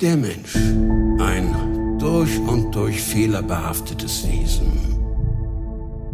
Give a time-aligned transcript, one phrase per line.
[0.00, 0.56] Der Mensch,
[1.18, 4.72] ein durch und durch fehlerbehaftetes Wesen.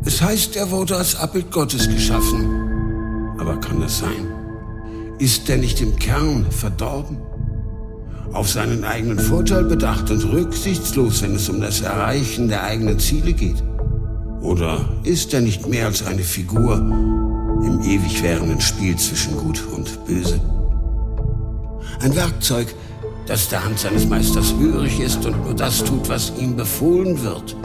[0.04, 3.36] Es heißt, er wurde als Abbild Gottes geschaffen.
[3.38, 4.26] Aber kann das sein?
[5.20, 7.18] Ist er nicht im Kern verdorben?
[8.32, 13.34] Auf seinen eigenen Vorteil bedacht und rücksichtslos, wenn es um das Erreichen der eigenen Ziele
[13.34, 13.62] geht?
[14.40, 20.04] Oder ist er nicht mehr als eine Figur im ewig währenden Spiel zwischen Gut und
[20.06, 20.40] Böse?
[22.00, 22.74] Ein Werkzeug,
[23.26, 27.56] das der Hand seines Meisters hörig ist und nur das tut, was ihm befohlen wird.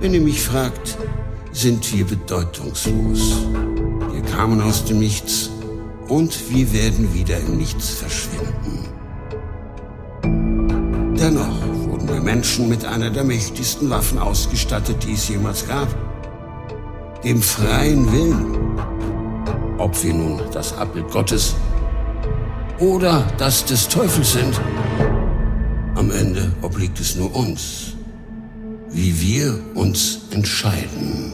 [0.00, 0.96] Wenn ihr mich fragt,
[1.52, 3.38] sind wir bedeutungslos.
[4.12, 5.50] Wir kamen aus dem Nichts
[6.08, 8.86] und wir werden wieder im Nichts verschwinden.
[11.18, 15.88] Dennoch wurden wir Menschen mit einer der mächtigsten Waffen ausgestattet, die es jemals gab.
[17.24, 18.78] Dem freien Willen.
[19.78, 21.56] Ob wir nun das Abbild Gottes
[22.80, 24.60] oder das des Teufels sind,
[25.94, 27.96] am Ende obliegt es nur uns,
[28.90, 31.32] wie wir uns entscheiden.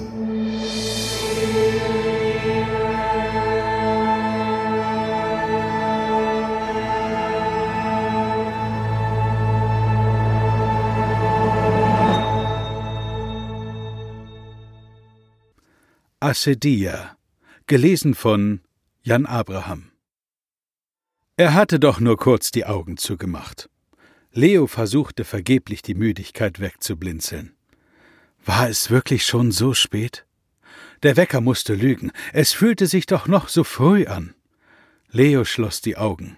[16.20, 17.18] Acedia,
[17.66, 18.60] gelesen von
[19.02, 19.93] Jan Abraham.
[21.36, 23.68] Er hatte doch nur kurz die Augen zugemacht.
[24.32, 27.56] Leo versuchte vergeblich die Müdigkeit wegzublinzeln.
[28.44, 30.26] War es wirklich schon so spät?
[31.02, 34.34] Der Wecker musste lügen, es fühlte sich doch noch so früh an.
[35.10, 36.36] Leo schloss die Augen.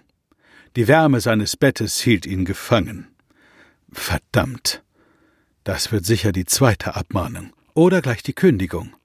[0.75, 3.07] Die Wärme seines Bettes hielt ihn gefangen.
[3.91, 4.83] Verdammt.
[5.63, 8.95] Das wird sicher die zweite Abmahnung oder gleich die Kündigung.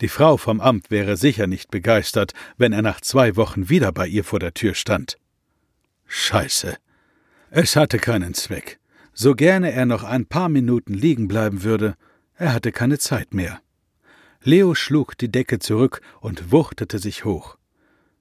[0.00, 4.06] Die Frau vom Amt wäre sicher nicht begeistert, wenn er nach zwei Wochen wieder bei
[4.06, 5.18] ihr vor der Tür stand.
[6.14, 6.76] Scheiße.
[7.48, 8.78] Es hatte keinen Zweck.
[9.14, 11.96] So gerne er noch ein paar Minuten liegen bleiben würde,
[12.36, 13.62] er hatte keine Zeit mehr.
[14.42, 17.56] Leo schlug die Decke zurück und wuchtete sich hoch.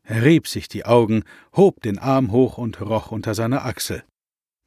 [0.04, 1.24] Er rieb sich die Augen,
[1.54, 4.06] hob den Arm hoch und roch unter seiner Achsel.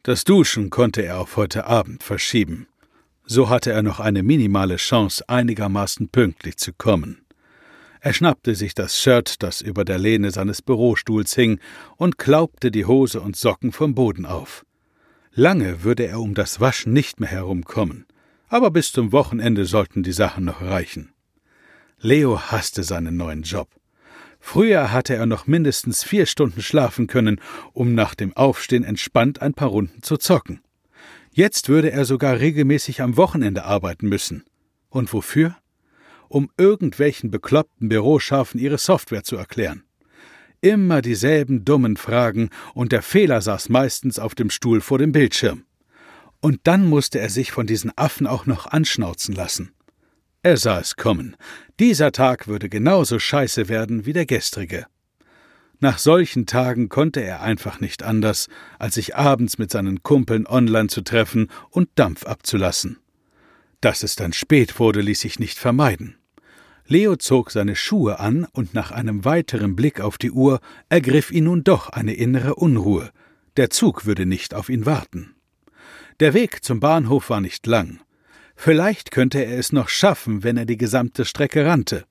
[0.02, 2.68] Das Duschen konnte er auf heute Abend verschieben.
[3.24, 7.23] So hatte er noch eine minimale Chance, einigermaßen pünktlich zu kommen.
[8.04, 11.58] Er schnappte sich das Shirt, das über der Lehne seines Bürostuhls hing,
[11.96, 14.66] und klaubte die Hose und Socken vom Boden auf.
[15.32, 18.04] Lange würde er um das Waschen nicht mehr herumkommen,
[18.50, 21.14] aber bis zum Wochenende sollten die Sachen noch reichen.
[21.98, 23.70] Leo hasste seinen neuen Job.
[24.38, 27.40] Früher hatte er noch mindestens vier Stunden schlafen können,
[27.72, 30.60] um nach dem Aufstehen entspannt ein paar Runden zu zocken.
[31.32, 34.44] Jetzt würde er sogar regelmäßig am Wochenende arbeiten müssen.
[34.90, 35.56] Und wofür?
[36.34, 39.84] Um irgendwelchen bekloppten Büroschafen ihre Software zu erklären.
[40.60, 45.64] Immer dieselben dummen Fragen, und der Fehler saß meistens auf dem Stuhl vor dem Bildschirm.
[46.40, 49.74] Und dann musste er sich von diesen Affen auch noch anschnauzen lassen.
[50.42, 51.36] Er sah es kommen.
[51.78, 54.86] Dieser Tag würde genauso scheiße werden wie der gestrige.
[55.78, 58.48] Nach solchen Tagen konnte er einfach nicht anders,
[58.80, 62.98] als sich abends mit seinen Kumpeln online zu treffen und Dampf abzulassen.
[63.80, 66.16] Dass es dann spät wurde, ließ sich nicht vermeiden.
[66.86, 71.44] Leo zog seine Schuhe an, und nach einem weiteren Blick auf die Uhr ergriff ihn
[71.44, 73.10] nun doch eine innere Unruhe.
[73.56, 75.34] Der Zug würde nicht auf ihn warten.
[76.20, 78.00] Der Weg zum Bahnhof war nicht lang.
[78.54, 82.04] Vielleicht könnte er es noch schaffen, wenn er die gesamte Strecke rannte.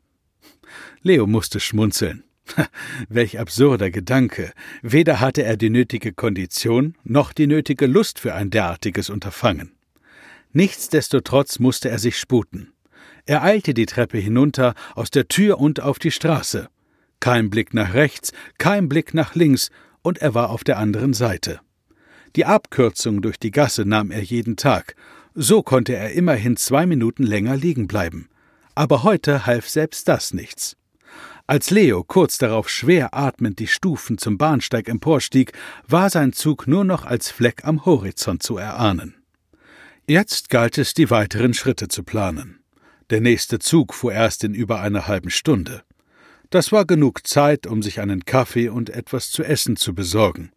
[1.01, 2.23] Leo musste schmunzeln.
[3.09, 4.51] Welch absurder Gedanke.
[4.81, 9.71] Weder hatte er die nötige Kondition noch die nötige Lust für ein derartiges Unterfangen.
[10.51, 12.72] Nichtsdestotrotz musste er sich sputen.
[13.25, 16.69] Er eilte die Treppe hinunter, aus der Tür und auf die Straße.
[17.19, 19.69] Kein Blick nach rechts, kein Blick nach links,
[20.01, 21.61] und er war auf der anderen Seite.
[22.35, 24.95] Die Abkürzung durch die Gasse nahm er jeden Tag,
[25.33, 28.27] so konnte er immerhin zwei Minuten länger liegen bleiben.
[28.75, 30.75] Aber heute half selbst das nichts.
[31.45, 35.53] Als Leo kurz darauf schwer atmend die Stufen zum Bahnsteig emporstieg,
[35.87, 39.15] war sein Zug nur noch als Fleck am Horizont zu erahnen.
[40.07, 42.62] Jetzt galt es, die weiteren Schritte zu planen.
[43.13, 45.83] Der nächste Zug fuhr erst in über einer halben Stunde.
[46.49, 50.49] Das war genug Zeit, um sich einen Kaffee und etwas zu essen zu besorgen.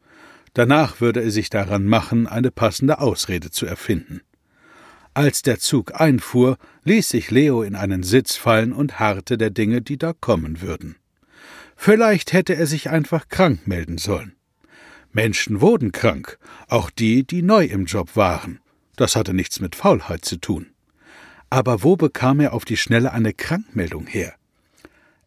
[0.54, 4.22] Danach würde er sich daran machen, eine passende Ausrede zu erfinden.
[5.12, 9.82] Als der Zug einfuhr, ließ sich Leo in einen Sitz fallen und harrte der Dinge,
[9.82, 10.96] die da kommen würden.
[11.76, 14.34] Vielleicht hätte er sich einfach krank melden sollen.
[15.12, 16.38] Menschen wurden krank,
[16.68, 18.60] auch die, die neu im Job waren.
[18.96, 20.70] Das hatte nichts mit Faulheit zu tun.
[21.50, 24.34] Aber wo bekam er auf die Schnelle eine Krankmeldung her?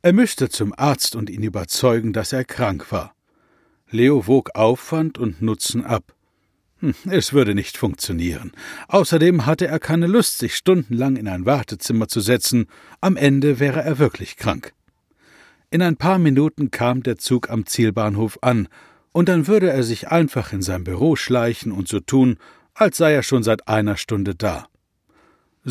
[0.02, 3.14] Er müsste zum Arzt und ihn überzeugen, dass er krank war.
[3.90, 6.14] Leo wog Aufwand und Nutzen ab.
[6.80, 8.52] Hm, es würde nicht funktionieren.
[8.88, 12.68] Außerdem hatte er keine Lust, sich stundenlang in ein Wartezimmer zu setzen.
[13.02, 14.74] Am Ende wäre er wirklich krank.
[15.72, 18.68] In ein paar Minuten kam der Zug am Zielbahnhof an,
[19.12, 22.38] und dann würde er sich einfach in sein Büro schleichen und so tun,
[22.74, 24.68] als sei er schon seit einer Stunde da.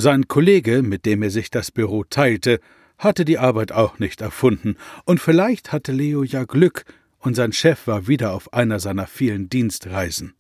[0.01, 2.61] Sein Kollege, mit dem er sich das Büro teilte,
[2.99, 6.85] hatte die Arbeit auch nicht erfunden, und vielleicht hatte Leo ja Glück,
[7.19, 10.35] und sein Chef war wieder auf einer seiner vielen Dienstreisen.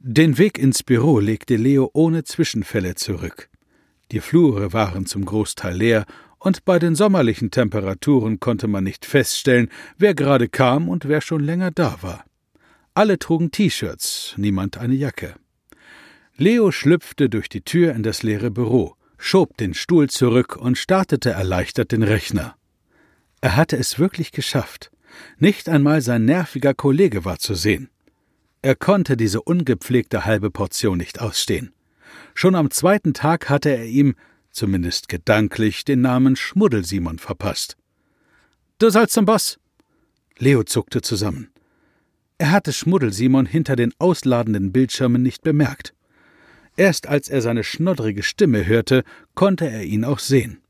[0.00, 3.48] Den Weg ins Büro legte Leo ohne Zwischenfälle zurück.
[4.10, 6.04] Die Flure waren zum Großteil leer,
[6.40, 9.68] und bei den sommerlichen Temperaturen konnte man nicht feststellen,
[9.98, 12.24] wer gerade kam und wer schon länger da war.
[12.92, 15.36] Alle trugen T-Shirts, niemand eine Jacke.
[16.36, 21.30] Leo schlüpfte durch die Tür in das leere Büro, schob den Stuhl zurück und startete
[21.30, 22.56] erleichtert den Rechner.
[23.40, 24.90] Er hatte es wirklich geschafft.
[25.38, 27.88] Nicht einmal sein nerviger Kollege war zu sehen.
[28.62, 31.72] Er konnte diese ungepflegte halbe Portion nicht ausstehen.
[32.34, 34.16] Schon am zweiten Tag hatte er ihm,
[34.50, 37.76] zumindest gedanklich, den Namen Schmuddelsimon verpasst.
[38.80, 39.60] Du sollst zum Boss.
[40.38, 41.50] Leo zuckte zusammen.
[42.38, 45.94] Er hatte Schmuddelsimon hinter den ausladenden Bildschirmen nicht bemerkt.
[46.76, 49.04] Erst als er seine schnoddrige Stimme hörte,
[49.34, 50.60] konnte er ihn auch sehen.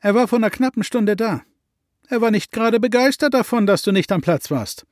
[0.00, 1.42] Er war vor einer knappen Stunde da.
[2.08, 4.86] Er war nicht gerade begeistert davon, dass du nicht am Platz warst.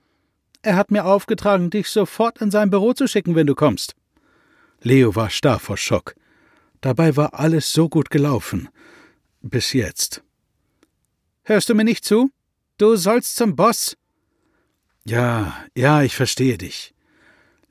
[0.63, 3.95] Er hat mir aufgetragen, dich sofort in sein Büro zu schicken, wenn du kommst.
[4.83, 6.15] Leo war starr vor Schock.
[6.81, 8.69] Dabei war alles so gut gelaufen.
[9.43, 10.23] Bis jetzt.
[11.45, 12.31] Hörst du mir nicht zu?
[12.79, 13.97] Du sollst zum Boss.
[15.05, 16.96] Ja, ja, ich verstehe dich.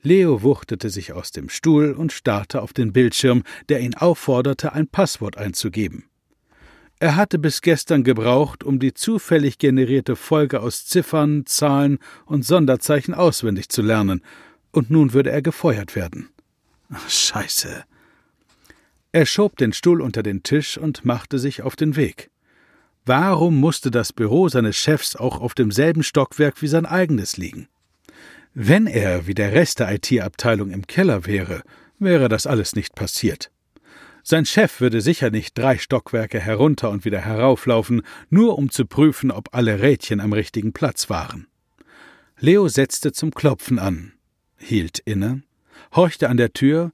[0.06, 4.86] Leo wuchtete sich aus dem Stuhl und starrte auf den Bildschirm, der ihn aufforderte, ein
[4.86, 6.04] Passwort einzugeben.
[7.00, 13.14] Er hatte bis gestern gebraucht, um die zufällig generierte Folge aus Ziffern, Zahlen und Sonderzeichen
[13.14, 14.22] auswendig zu lernen,
[14.70, 16.28] und nun würde er gefeuert werden.
[17.08, 17.84] Scheiße.
[19.10, 22.30] Er schob den Stuhl unter den Tisch und machte sich auf den Weg.
[23.04, 27.66] Warum musste das Büro seines Chefs auch auf demselben Stockwerk wie sein eigenes liegen?
[28.58, 31.62] Wenn er wie der Rest der IT-Abteilung im Keller wäre,
[31.98, 33.50] wäre das alles nicht passiert.
[34.22, 38.00] Sein Chef würde sicher nicht drei Stockwerke herunter und wieder herauflaufen,
[38.30, 41.48] nur um zu prüfen, ob alle Rädchen am richtigen Platz waren.
[42.38, 44.14] Leo setzte zum Klopfen an,
[44.56, 45.42] hielt inne,
[45.94, 46.92] horchte an der Tür,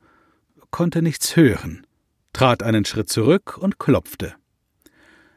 [0.72, 1.86] konnte nichts hören,
[2.32, 4.34] trat einen Schritt zurück und klopfte.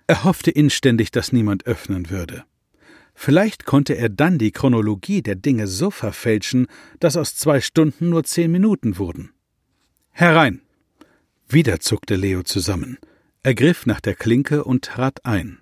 [0.08, 2.46] Er hoffte inständig, dass niemand öffnen würde.
[3.16, 6.68] Vielleicht konnte er dann die Chronologie der Dinge so verfälschen,
[7.00, 9.32] dass aus zwei Stunden nur zehn Minuten wurden.
[10.12, 10.62] Herein!
[11.48, 12.98] Wieder zuckte Leo zusammen.
[13.42, 15.60] Er griff nach der Klinke und trat ein.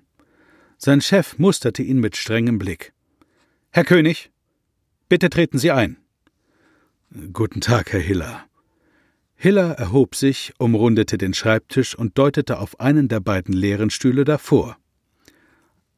[0.78, 2.94] Sein Chef musterte ihn mit strengem Blick.
[3.72, 4.32] Herr König,
[5.08, 5.98] bitte treten Sie ein.
[7.32, 8.46] Guten Tag, Herr Hiller.
[9.36, 14.78] Hiller erhob sich, umrundete den Schreibtisch und deutete auf einen der beiden leeren Stühle davor.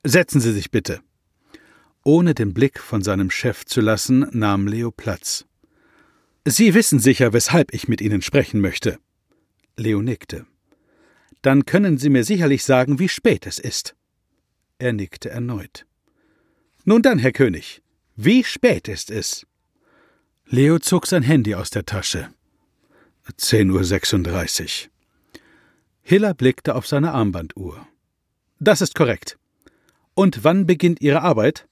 [0.03, 1.01] Setzen Sie sich bitte.
[2.07, 5.45] Ohne den Blick von seinem Chef zu lassen, nahm Leo Platz.
[6.45, 8.99] Sie wissen sicher, weshalb ich mit Ihnen sprechen möchte.
[9.75, 10.45] Leo nickte.
[11.41, 13.95] Dann können Sie mir sicherlich sagen, wie spät es ist.
[14.77, 15.87] Er nickte erneut.
[16.83, 17.81] Nun dann, Herr König,
[18.15, 19.47] wie spät ist es?
[20.45, 22.29] Leo zog sein Handy aus der Tasche.
[23.39, 24.91] 10.36 Uhr.
[26.03, 27.87] Hiller blickte auf seine Armbanduhr.
[28.59, 29.39] Das ist korrekt.
[30.13, 31.67] Und wann beginnt Ihre Arbeit?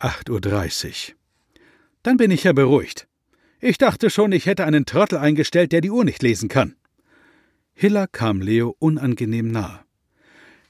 [0.00, 1.16] 8.30 Uhr.
[2.02, 3.08] Dann bin ich ja beruhigt.
[3.60, 6.76] Ich dachte schon, ich hätte einen Trottel eingestellt, der die Uhr nicht lesen kann.
[7.72, 9.80] Hiller kam Leo unangenehm nahe.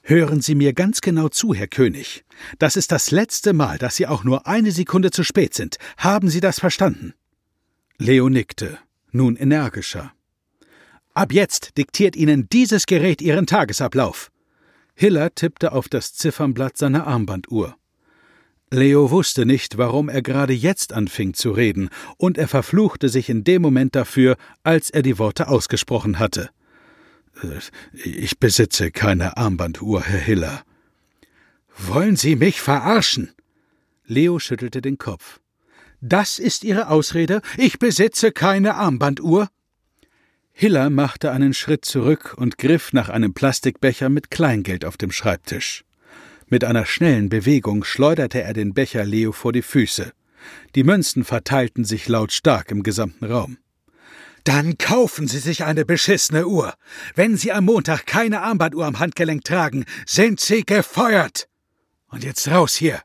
[0.01, 2.25] Hören Sie mir ganz genau zu, Herr König.
[2.59, 5.77] Das ist das letzte Mal, dass Sie auch nur eine Sekunde zu spät sind.
[5.97, 7.13] Haben Sie das verstanden?
[7.97, 8.77] Leo nickte,
[9.11, 10.13] nun energischer.
[11.13, 14.31] Ab jetzt diktiert Ihnen dieses Gerät Ihren Tagesablauf.
[14.93, 17.75] Hiller tippte auf das Ziffernblatt seiner Armbanduhr.
[18.75, 23.43] Leo wusste nicht, warum er gerade jetzt anfing zu reden, und er verfluchte sich in
[23.43, 26.49] dem Moment dafür, als er die Worte ausgesprochen hatte.
[27.41, 27.59] Äh,
[27.93, 30.63] ich besitze keine Armbanduhr, Herr Hiller.
[31.77, 33.31] Wollen Sie mich verarschen?
[34.05, 35.39] Leo schüttelte den Kopf.
[36.01, 37.41] Das ist Ihre Ausrede?
[37.57, 39.49] Ich besitze keine Armbanduhr?
[40.51, 45.83] Hiller machte einen Schritt zurück und griff nach einem Plastikbecher mit Kleingeld auf dem Schreibtisch.
[46.47, 50.11] Mit einer schnellen Bewegung schleuderte er den Becher Leo vor die Füße.
[50.75, 53.57] Die Münzen verteilten sich lautstark im gesamten Raum.
[54.43, 56.75] Dann kaufen Sie sich eine beschissene Uhr.
[57.15, 61.47] Wenn Sie am Montag keine Armbanduhr am Handgelenk tragen, sind Sie gefeuert.
[62.09, 63.01] Und jetzt raus hier.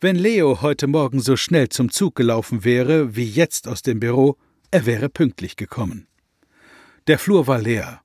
[0.00, 4.38] Wenn Leo heute Morgen so schnell zum Zug gelaufen wäre, wie jetzt aus dem Büro,
[4.70, 6.06] er wäre pünktlich gekommen.
[7.06, 8.00] Der Flur war leer.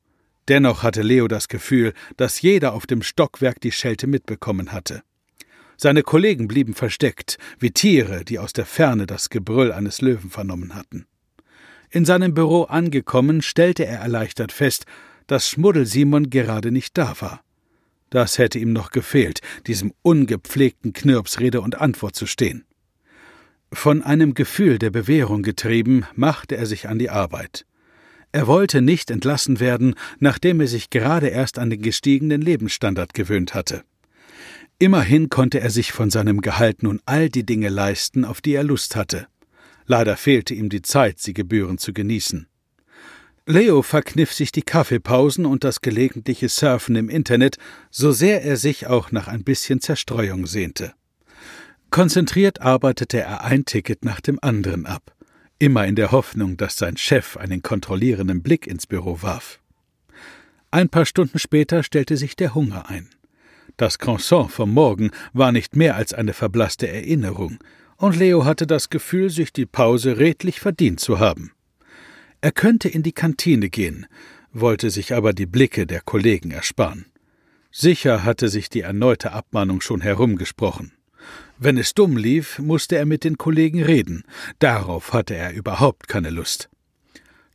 [0.47, 5.03] Dennoch hatte Leo das Gefühl, dass jeder auf dem Stockwerk die Schelte mitbekommen hatte.
[5.77, 10.75] Seine Kollegen blieben versteckt, wie Tiere, die aus der Ferne das Gebrüll eines Löwen vernommen
[10.75, 11.05] hatten.
[11.89, 14.85] In seinem Büro angekommen, stellte er erleichtert fest,
[15.27, 17.41] dass Schmuddel Simon gerade nicht da war.
[18.09, 22.65] Das hätte ihm noch gefehlt, diesem ungepflegten Knirps Rede und Antwort zu stehen.
[23.73, 27.65] Von einem Gefühl der Bewährung getrieben, machte er sich an die Arbeit.
[28.35, 33.53] Er wollte nicht entlassen werden, nachdem er sich gerade erst an den gestiegenen Lebensstandard gewöhnt
[33.53, 33.85] hatte.
[34.77, 38.65] Immerhin konnte er sich von seinem Gehalt nun all die Dinge leisten, auf die er
[38.65, 39.27] Lust hatte.
[39.85, 42.47] Leider fehlte ihm die Zeit, sie gebührend zu genießen.
[43.45, 47.55] Leo verkniff sich die Kaffeepausen und das gelegentliche Surfen im Internet,
[47.89, 50.91] so sehr er sich auch nach ein bisschen Zerstreuung sehnte.
[51.89, 55.14] Konzentriert arbeitete er ein Ticket nach dem anderen ab,
[55.65, 59.59] immer in der Hoffnung, dass sein Chef einen kontrollierenden Blick ins Büro warf.
[60.69, 63.09] Ein paar Stunden später stellte sich der Hunger ein.
[63.75, 67.57] Das Croissant vom Morgen war nicht mehr als eine verblasste Erinnerung,
[67.97, 71.51] und Leo hatte das Gefühl, sich die Pause redlich verdient zu haben.
[72.41, 74.05] Er könnte in die Kantine gehen,
[74.51, 77.07] wollte sich aber die Blicke der Kollegen ersparen.
[77.71, 80.91] Sicher hatte sich die erneute Abmahnung schon herumgesprochen.
[81.57, 84.23] Wenn es dumm lief, musste er mit den Kollegen reden,
[84.59, 86.69] darauf hatte er überhaupt keine Lust.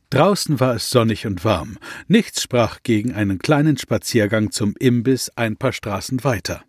[0.09, 1.77] Draußen war es sonnig und warm,
[2.07, 6.63] nichts sprach gegen einen kleinen Spaziergang zum Imbiss ein paar Straßen weiter.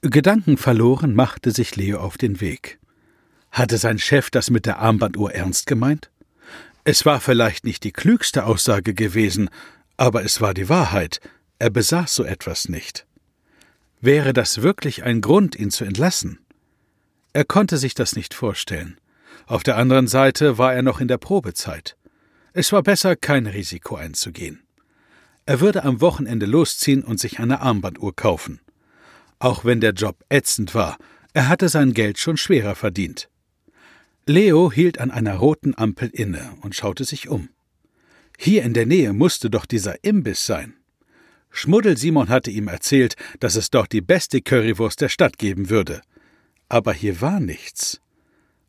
[0.00, 2.80] Gedankenverloren machte sich Leo auf den Weg.
[3.52, 6.10] Hatte sein Chef das mit der Armbanduhr ernst gemeint?
[6.82, 9.50] Es war vielleicht nicht die klügste Aussage gewesen,
[9.96, 11.20] aber es war die Wahrheit,
[11.60, 13.06] er besaß so etwas nicht.
[14.04, 16.40] Wäre das wirklich ein Grund, ihn zu entlassen?
[17.32, 18.98] Er konnte sich das nicht vorstellen.
[19.46, 21.96] Auf der anderen Seite war er noch in der Probezeit.
[22.52, 24.64] Es war besser, kein Risiko einzugehen.
[25.46, 28.60] Er würde am Wochenende losziehen und sich eine Armbanduhr kaufen.
[29.38, 30.98] Auch wenn der Job ätzend war,
[31.32, 33.30] er hatte sein Geld schon schwerer verdient.
[34.26, 37.50] Leo hielt an einer roten Ampel inne und schaute sich um.
[38.36, 40.74] Hier in der Nähe musste doch dieser Imbiss sein.
[41.52, 46.00] Schmuddel Simon hatte ihm erzählt, dass es dort die beste Currywurst der Stadt geben würde.
[46.68, 48.00] Aber hier war nichts.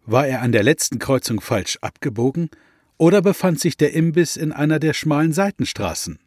[0.06, 2.50] War er an der letzten Kreuzung falsch abgebogen
[2.98, 6.20] oder befand sich der Imbiss in einer der schmalen Seitenstraßen?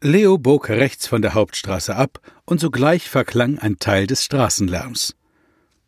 [0.00, 5.16] Leo bog rechts von der Hauptstraße ab und sogleich verklang ein Teil des Straßenlärms.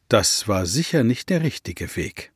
[0.08, 2.32] Das war sicher nicht der richtige Weg.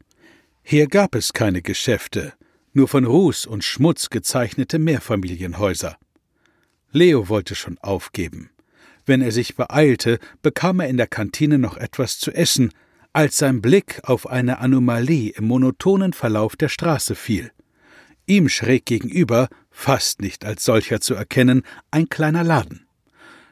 [0.62, 2.33] Hier gab es keine Geschäfte,
[2.73, 5.99] nur von Ruß und Schmutz gezeichnete Mehrfamilienhäuser.
[6.92, 8.50] Leo wollte schon aufgeben.
[9.04, 12.73] Wenn er sich beeilte, bekam er in der Kantine noch etwas zu essen,
[13.12, 17.50] als sein Blick auf eine Anomalie im monotonen Verlauf der Straße fiel.
[18.26, 22.87] Ihm schräg gegenüber, fast nicht als solcher zu erkennen, ein kleiner Laden.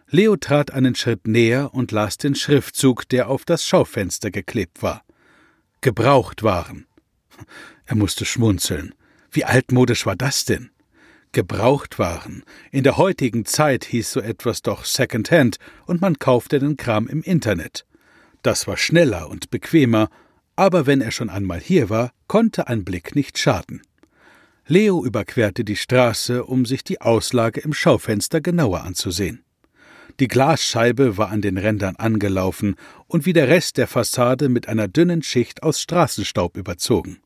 [0.09, 5.03] Leo trat einen Schritt näher und las den Schriftzug, der auf das Schaufenster geklebt war.
[5.81, 6.87] Gebrauchtwaren.
[7.87, 8.95] Er musste schmunzeln.
[9.31, 10.71] Wie altmodisch war das denn?
[11.37, 12.45] Gebrauchtwaren.
[12.73, 17.21] In der heutigen Zeit hieß so etwas doch Secondhand und man kaufte den Kram im
[17.21, 17.85] Internet.
[18.41, 20.09] Das war schneller und bequemer,
[20.57, 23.83] aber wenn er schon einmal hier war, konnte ein Blick nicht schaden.
[24.67, 29.45] Leo überquerte die Straße, um sich die Auslage im Schaufenster genauer anzusehen.
[30.19, 32.77] Die Glasscheibe war an den Rändern angelaufen
[33.09, 37.19] und wie der Rest der Fassade mit einer dünnen Schicht aus Straßenstaub überzogen.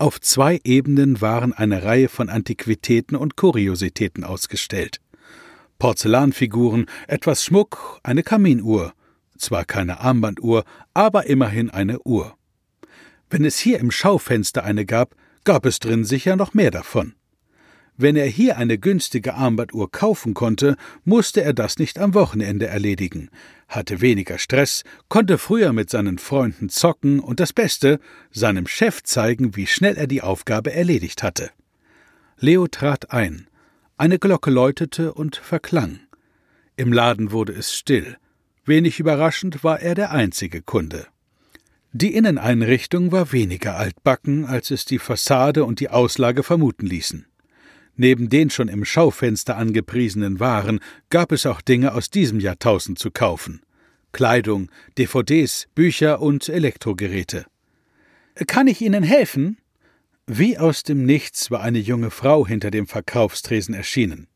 [0.00, 4.98] Auf zwei Ebenen waren eine Reihe von Antiquitäten und Kuriositäten ausgestellt.
[5.78, 8.94] Porzellanfiguren, etwas Schmuck, eine Kaminuhr,
[9.36, 10.64] zwar keine Armbanduhr,
[10.94, 12.34] aber immerhin eine Uhr.
[13.28, 15.14] Wenn es hier im Schaufenster eine gab,
[15.44, 17.12] gab es drin sicher noch mehr davon.
[18.02, 23.28] Wenn er hier eine günstige Armbanduhr kaufen konnte, musste er das nicht am Wochenende erledigen,
[23.68, 29.54] hatte weniger Stress, konnte früher mit seinen Freunden zocken und das Beste, seinem Chef zeigen,
[29.54, 31.50] wie schnell er die Aufgabe erledigt hatte.
[32.38, 33.48] Leo trat ein.
[33.98, 36.00] Eine Glocke läutete und verklang.
[36.76, 38.16] Im Laden wurde es still.
[38.64, 41.06] Wenig überraschend war er der einzige Kunde.
[41.92, 47.26] Die Inneneinrichtung war weniger altbacken, als es die Fassade und die Auslage vermuten ließen.
[48.02, 50.80] Neben den schon im Schaufenster angepriesenen Waren
[51.10, 53.60] gab es auch Dinge aus diesem Jahrtausend zu kaufen.
[54.10, 57.44] Kleidung, DVDs, Bücher und Elektrogeräte.
[58.46, 59.58] Kann ich Ihnen helfen?
[60.26, 64.28] Wie aus dem Nichts war eine junge Frau hinter dem Verkaufstresen erschienen.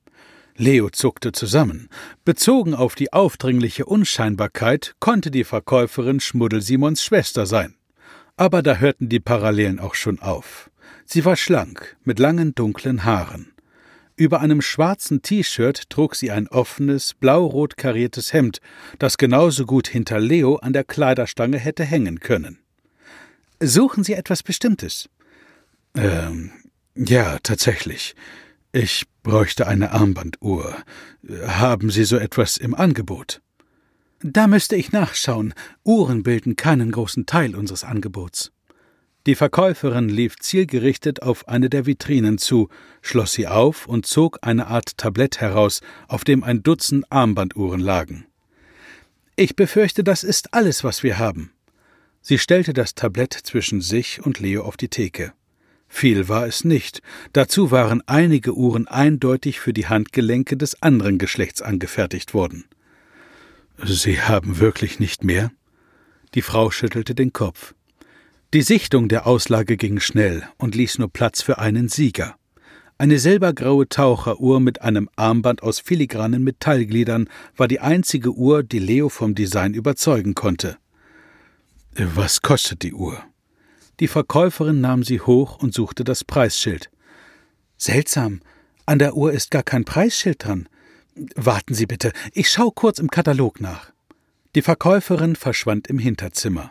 [0.59, 1.89] Leo zuckte zusammen.
[2.27, 7.77] Bezogen auf die aufdringliche Unscheinbarkeit konnte die Verkäuferin Schmuddel Simons Schwester sein.
[8.37, 10.71] Aber da hörten die Parallelen auch schon auf.
[11.07, 13.54] Sie war schlank, mit langen dunklen Haaren.
[14.17, 18.61] Über einem schwarzen T-Shirt trug sie ein offenes, blau-rot kariertes Hemd,
[18.99, 22.59] das genauso gut hinter Leo an der Kleiderstange hätte hängen können.
[23.61, 25.09] Suchen Sie etwas Bestimmtes?
[25.97, 26.53] Ähm,
[26.95, 28.15] ja, tatsächlich.
[28.73, 30.77] Ich bräuchte eine Armbanduhr.
[31.47, 33.41] Haben Sie so etwas im Angebot?
[34.21, 35.55] Da müsste ich nachschauen.
[35.85, 38.53] Uhren bilden keinen großen Teil unseres Angebots.
[39.27, 42.69] Die Verkäuferin lief zielgerichtet auf eine der Vitrinen zu,
[43.01, 48.27] schloss sie auf und zog eine Art Tablett heraus, auf dem ein Dutzend Armbanduhren lagen.
[49.37, 51.53] Ich befürchte, das ist alles, was wir haben.
[52.21, 55.33] Sie stellte das Tablett zwischen sich und Leo auf die Theke.
[55.89, 57.01] Viel war es nicht.
[57.33, 62.65] Dazu waren einige Uhren eindeutig für die Handgelenke des anderen Geschlechts angefertigt worden.
[63.83, 65.51] Sie haben wirklich nicht mehr?
[66.35, 67.75] Die Frau schüttelte den Kopf.
[68.55, 72.37] Die Sichtung der Auslage ging schnell und ließ nur Platz für einen Sieger.
[72.99, 79.09] Eine silbergraue Taucheruhr mit einem Armband aus filigranen Metallgliedern war die einzige Uhr, die Leo
[79.09, 80.77] vom Design überzeugen konnte.
[81.97, 83.21] Was kostet die Uhr?
[83.99, 86.93] Die Verkäuferin nahm sie hoch und suchte das Preisschild.
[87.77, 88.41] Seltsam,
[88.87, 90.69] an der Uhr ist gar kein Preisschild dran.
[91.35, 93.91] Warten Sie bitte, ich schau kurz im Katalog nach.
[94.55, 96.71] Die Verkäuferin verschwand im Hinterzimmer.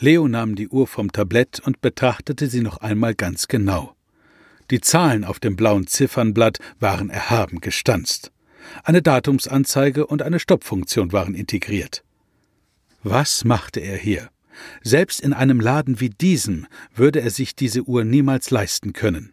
[0.00, 3.96] Leo nahm die Uhr vom Tablett und betrachtete sie noch einmal ganz genau.
[4.70, 8.30] Die Zahlen auf dem blauen Ziffernblatt waren erhaben gestanzt.
[8.84, 12.04] Eine Datumsanzeige und eine Stoppfunktion waren integriert.
[13.02, 14.30] Was machte er hier?
[14.82, 19.32] Selbst in einem Laden wie diesem würde er sich diese Uhr niemals leisten können.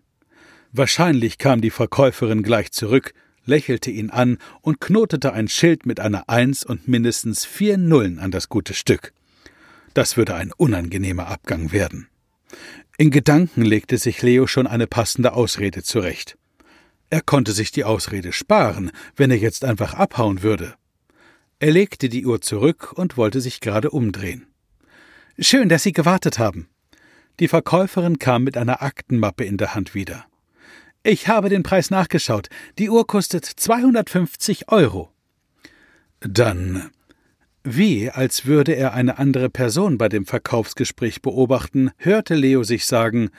[0.71, 3.13] Wahrscheinlich kam die Verkäuferin gleich zurück,
[3.45, 8.31] lächelte ihn an und knotete ein Schild mit einer Eins und mindestens vier Nullen an
[8.31, 9.13] das gute Stück.
[9.95, 12.09] Das würde ein unangenehmer Abgang werden.
[12.97, 16.37] In Gedanken legte sich Leo schon eine passende Ausrede zurecht.
[17.09, 20.75] Er konnte sich die Ausrede sparen, wenn er jetzt einfach abhauen würde.
[21.59, 24.47] Er legte die Uhr zurück und wollte sich gerade umdrehen.
[25.39, 26.67] Schön, dass Sie gewartet haben.
[27.39, 30.25] Die Verkäuferin kam mit einer Aktenmappe in der Hand wieder.
[31.03, 32.49] Ich habe den Preis nachgeschaut.
[32.79, 35.09] Die Uhr kostet 250 Euro.
[36.19, 36.91] Dann
[37.65, 43.31] wie, als würde er eine andere Person bei dem Verkaufsgespräch beobachten, hörte Leo sich sagen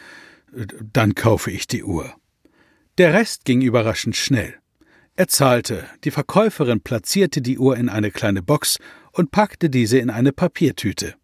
[0.92, 2.12] Dann kaufe ich die Uhr.
[2.98, 4.54] Der Rest ging überraschend schnell.
[5.14, 8.78] Er zahlte, die Verkäuferin platzierte die Uhr in eine kleine Box
[9.12, 11.14] und packte diese in eine Papiertüte.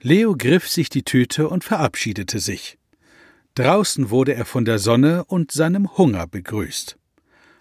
[0.00, 2.78] Leo griff sich die Tüte und verabschiedete sich.
[3.54, 6.96] Draußen wurde er von der Sonne und seinem Hunger begrüßt.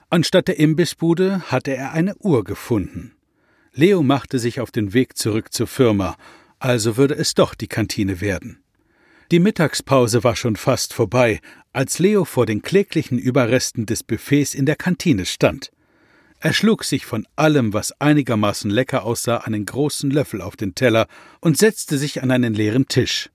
[0.10, 3.17] Anstatt der Imbissbude hatte er eine Uhr gefunden.
[3.78, 6.18] Leo machte sich auf den Weg zurück zur Firma,
[6.58, 8.58] also würde es doch die Kantine werden.
[9.30, 11.42] Die Mittagspause war schon fast vorbei,
[11.74, 15.72] als Leo vor den kläglichen Überresten des Buffets in der Kantine stand.
[16.40, 21.08] Er schlug sich von allem, was einigermaßen lecker aussah, einen großen Löffel auf den Teller
[21.40, 23.30] und setzte sich an einen leeren Tisch.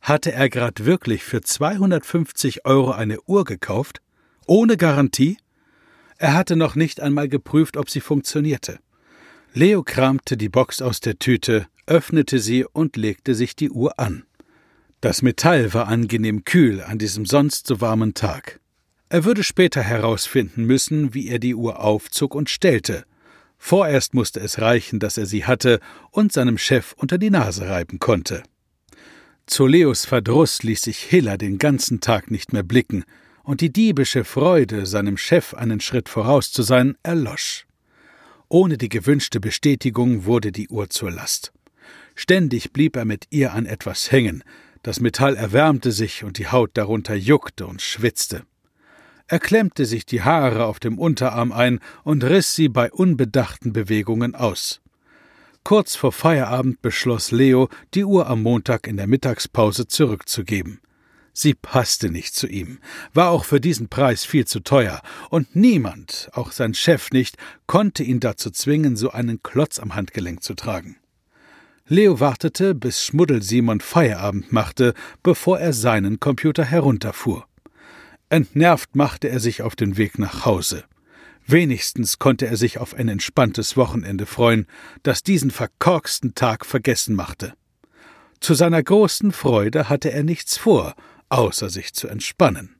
[0.00, 4.02] Hatte er grad wirklich für 250 Euro eine Uhr gekauft?
[4.44, 5.36] Ohne Garantie?
[6.16, 8.80] Er hatte noch nicht einmal geprüft, ob sie funktionierte.
[9.54, 14.24] Leo kramte die Box aus der Tüte, öffnete sie und legte sich die Uhr an.
[15.00, 18.60] Das Metall war angenehm kühl an diesem sonst so warmen Tag.
[19.08, 23.04] Er würde später herausfinden müssen, wie er die Uhr aufzog und stellte.
[23.56, 25.80] Vorerst musste es reichen, dass er sie hatte
[26.10, 28.42] und seinem Chef unter die Nase reiben konnte.
[29.46, 33.04] Zu Leos Verdruss ließ sich Hiller den ganzen Tag nicht mehr blicken,
[33.44, 37.67] und die diebische Freude, seinem Chef einen Schritt voraus zu sein, erlosch.
[38.48, 41.52] Ohne die gewünschte Bestätigung wurde die Uhr zur Last.
[42.14, 44.42] Ständig blieb er mit ihr an etwas hängen,
[44.82, 48.44] das Metall erwärmte sich und die Haut darunter juckte und schwitzte.
[49.26, 54.34] Er klemmte sich die Haare auf dem Unterarm ein und riss sie bei unbedachten Bewegungen
[54.34, 54.80] aus.
[55.62, 60.80] Kurz vor Feierabend beschloss Leo, die Uhr am Montag in der Mittagspause zurückzugeben.
[61.40, 62.80] Sie passte nicht zu ihm,
[63.14, 67.36] war auch für diesen Preis viel zu teuer, und niemand, auch sein Chef nicht,
[67.68, 70.96] konnte ihn dazu zwingen, so einen Klotz am Handgelenk zu tragen.
[71.86, 77.46] Leo wartete, bis Schmuddel Simon Feierabend machte, bevor er seinen Computer herunterfuhr.
[78.30, 80.82] Entnervt machte er sich auf den Weg nach Hause.
[81.46, 84.66] Wenigstens konnte er sich auf ein entspanntes Wochenende freuen,
[85.04, 87.52] das diesen verkorksten Tag vergessen machte.
[88.40, 90.96] Zu seiner großen Freude hatte er nichts vor,
[91.28, 92.76] außer sich zu entspannen.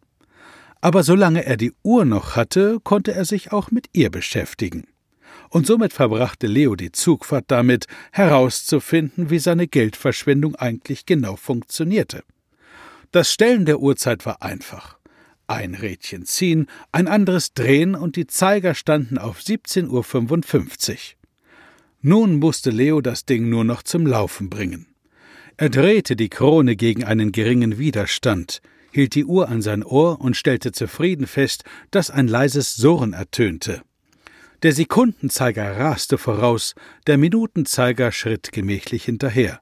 [0.81, 4.87] aber solange er die Uhr noch hatte, konnte er sich auch mit ihr beschäftigen.
[5.51, 12.23] Und somit verbrachte Leo die Zugfahrt damit, herauszufinden, wie seine Geldverschwendung eigentlich genau funktionierte.
[13.11, 14.99] Das Stellen der Uhrzeit war einfach.
[15.47, 20.99] Ein Rädchen ziehen, ein anderes drehen und die Zeiger standen auf 17.55 Uhr.
[22.03, 24.87] Nun musste Leo das Ding nur noch zum Laufen bringen.
[25.61, 30.37] Er drehte die Krone gegen einen geringen Widerstand, hielt die Uhr an sein Ohr und
[30.37, 33.83] stellte zufrieden fest, dass ein leises Surren ertönte.
[34.63, 36.77] Der Sekundenzeiger raste voraus,
[37.09, 39.61] der Minutenzeiger schritt gemächlich hinterher.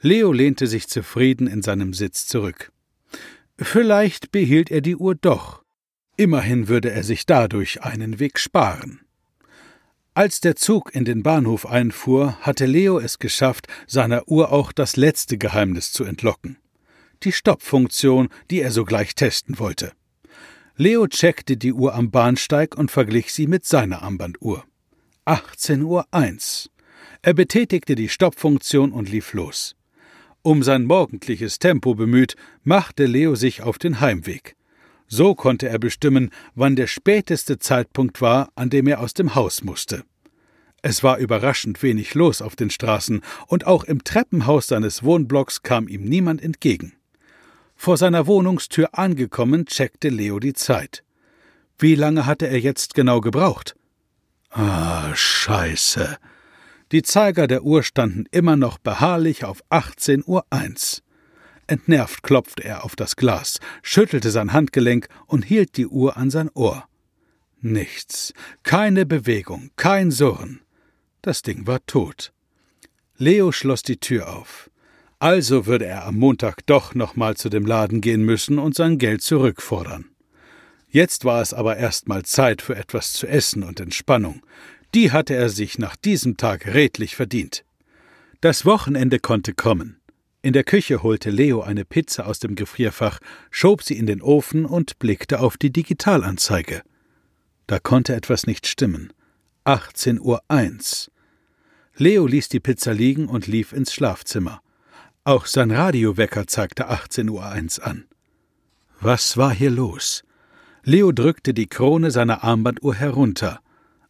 [0.00, 2.70] Leo lehnte sich zufrieden in seinem Sitz zurück.
[3.58, 5.64] Vielleicht behielt er die Uhr doch.
[6.16, 9.00] Immerhin würde er sich dadurch einen Weg sparen.
[10.18, 14.96] Als der Zug in den Bahnhof einfuhr, hatte Leo es geschafft, seiner Uhr auch das
[14.96, 16.58] letzte Geheimnis zu entlocken.
[17.22, 19.92] Die Stoppfunktion, die er sogleich testen wollte.
[20.74, 24.64] Leo checkte die Uhr am Bahnsteig und verglich sie mit seiner Armbanduhr.
[25.24, 26.68] 18 Uhr 1.
[27.22, 29.76] Er betätigte die Stoppfunktion und lief los.
[30.42, 34.56] Um sein morgendliches Tempo bemüht, machte Leo sich auf den Heimweg.
[35.08, 39.64] So konnte er bestimmen, wann der späteste Zeitpunkt war, an dem er aus dem Haus
[39.64, 40.04] musste.
[40.82, 45.88] Es war überraschend wenig los auf den Straßen, und auch im Treppenhaus seines Wohnblocks kam
[45.88, 46.92] ihm niemand entgegen.
[47.74, 51.04] Vor seiner Wohnungstür angekommen, checkte Leo die Zeit.
[51.78, 53.76] Wie lange hatte er jetzt genau gebraucht?
[54.50, 56.18] Ah, Scheiße.
[56.92, 61.07] Die Zeiger der Uhr standen immer noch beharrlich auf 18.01 Uhr.
[61.68, 66.50] Entnervt klopfte er auf das Glas, schüttelte sein Handgelenk und hielt die Uhr an sein
[66.54, 66.88] Ohr.
[67.60, 70.60] Nichts, keine Bewegung, kein Surren.
[71.22, 72.32] Das Ding war tot.
[73.16, 74.70] Leo schloss die Tür auf.
[75.18, 79.20] Also würde er am Montag doch nochmal zu dem Laden gehen müssen und sein Geld
[79.22, 80.06] zurückfordern.
[80.88, 84.42] Jetzt war es aber erstmal Zeit für etwas zu essen und Entspannung.
[84.94, 87.64] Die hatte er sich nach diesem Tag redlich verdient.
[88.40, 89.97] Das Wochenende konnte kommen.
[90.40, 93.18] In der Küche holte Leo eine Pizza aus dem Gefrierfach,
[93.50, 96.82] schob sie in den Ofen und blickte auf die Digitalanzeige.
[97.66, 99.12] Da konnte etwas nicht stimmen.
[99.64, 101.12] 18.01 Uhr.
[101.96, 104.62] Leo ließ die Pizza liegen und lief ins Schlafzimmer.
[105.24, 107.30] Auch sein Radiowecker zeigte 18.01
[107.80, 108.04] Uhr an.
[109.00, 110.22] Was war hier los?
[110.84, 113.60] Leo drückte die Krone seiner Armbanduhr herunter.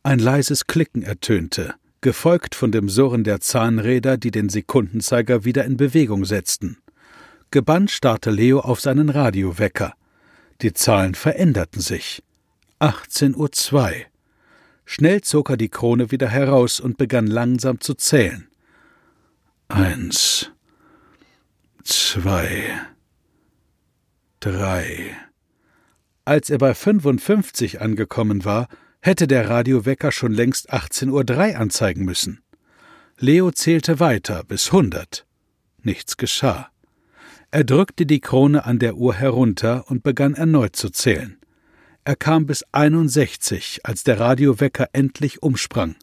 [0.02, 5.76] Ein leises Klicken ertönte, gefolgt von dem Surren der Zahnräder, die den Sekundenzeiger wieder in
[5.76, 6.78] Bewegung setzten.
[7.50, 9.94] Gebannt starrte Leo auf seinen Radiowecker.
[10.60, 12.22] Die Zahlen veränderten sich.
[12.80, 13.92] 18.02 Uhr.
[14.84, 18.48] Schnell zog er die Krone wieder heraus und begann langsam zu zählen.
[19.68, 20.50] Eins,
[21.84, 22.80] zwei,
[24.40, 25.16] drei.
[26.24, 28.68] Als er bei 55 angekommen war,
[29.00, 32.42] hätte der Radiowecker schon längst 18.03 Uhr anzeigen müssen.
[33.18, 35.26] Leo zählte weiter bis 100.
[35.82, 36.70] Nichts geschah.
[37.50, 41.38] Er drückte die Krone an der Uhr herunter und begann erneut zu zählen.
[42.04, 45.96] Er kam bis 61, als der Radiowecker endlich umsprang.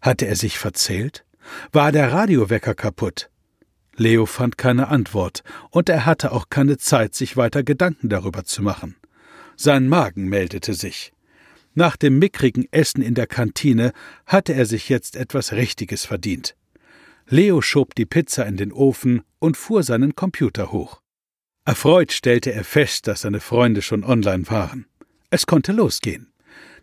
[0.00, 1.24] Hatte er sich verzählt?
[1.72, 3.30] War der Radiowecker kaputt?
[3.96, 8.62] Leo fand keine Antwort, und er hatte auch keine Zeit, sich weiter Gedanken darüber zu
[8.62, 8.96] machen.
[9.56, 11.13] Sein Magen meldete sich.
[11.74, 13.92] Nach dem mickrigen Essen in der Kantine
[14.26, 16.56] hatte er sich jetzt etwas Richtiges verdient.
[17.26, 21.00] Leo schob die Pizza in den Ofen und fuhr seinen Computer hoch.
[21.64, 24.86] Erfreut stellte er fest, dass seine Freunde schon online waren.
[25.30, 26.30] Es konnte losgehen.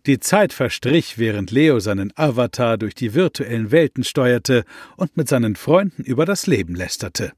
[0.07, 4.65] Die Zeit verstrich, während Leo seinen Avatar durch die virtuellen Welten steuerte
[4.97, 7.33] und mit seinen Freunden über das Leben lästerte.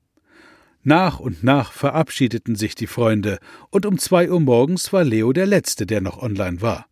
[0.82, 3.40] Nach und nach verabschiedeten sich die Freunde,
[3.70, 6.88] und um zwei Uhr morgens war Leo der Letzte, der noch online war.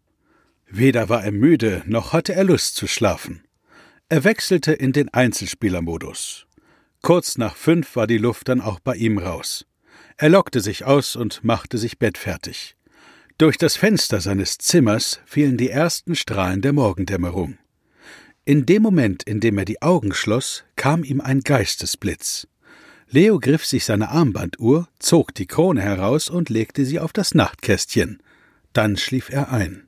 [0.74, 3.44] Weder war er müde, noch hatte er Lust zu schlafen.
[4.08, 6.48] Er wechselte in den Einzelspielermodus.
[7.02, 9.66] Kurz nach fünf war die Luft dann auch bei ihm raus.
[10.16, 12.78] Er lockte sich aus und machte sich bettfertig.
[13.38, 17.58] Durch das Fenster seines Zimmers fielen die ersten Strahlen der Morgendämmerung.
[18.46, 22.48] In dem Moment, in dem er die Augen schloss, kam ihm ein Geistesblitz.
[23.10, 28.24] Leo griff sich seine Armbanduhr, zog die Krone heraus und legte sie auf das Nachtkästchen.
[28.72, 29.88] Dann schlief er ein.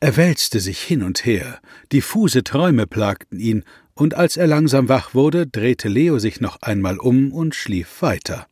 [0.00, 1.60] Er wälzte sich hin und her,
[1.92, 6.98] diffuse Träume plagten ihn, und als er langsam wach wurde, drehte Leo sich noch einmal
[6.98, 8.46] um und schlief weiter.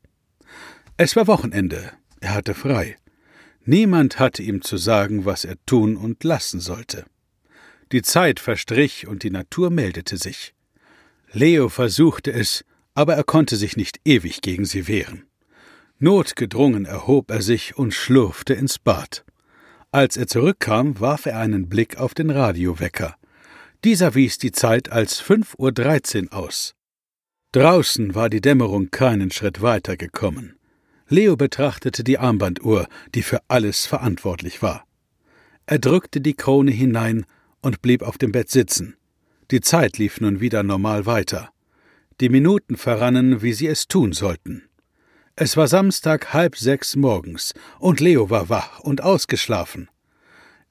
[0.99, 2.97] Es war Wochenende, er hatte frei.
[3.65, 7.07] Niemand hatte ihm zu sagen, was er tun und lassen sollte.
[7.93, 10.55] Die Zeit verstrich und die Natur meldete sich.
[11.33, 15.25] Leo versuchte es, aber er konnte sich nicht ewig gegen sie wehren.
[15.99, 19.25] Notgedrungen erhob er sich und schlurfte ins Bad.
[19.91, 23.17] Als er zurückkam, warf er einen Blick auf den Radiowecker.
[23.85, 26.75] Dieser wies die Zeit als fünf Uhr dreizehn aus.
[27.53, 30.57] Draußen war die Dämmerung keinen Schritt weiter gekommen.
[31.09, 34.85] Leo betrachtete die Armbanduhr, die für alles verantwortlich war.
[35.65, 37.25] Er drückte die Krone hinein
[37.63, 38.97] und blieb auf dem Bett sitzen.
[39.51, 41.49] Die Zeit lief nun wieder normal weiter.
[42.21, 44.68] Die Minuten verrannen, wie sie es tun sollten.
[45.41, 49.89] Es war Samstag halb sechs morgens, und Leo war wach und ausgeschlafen.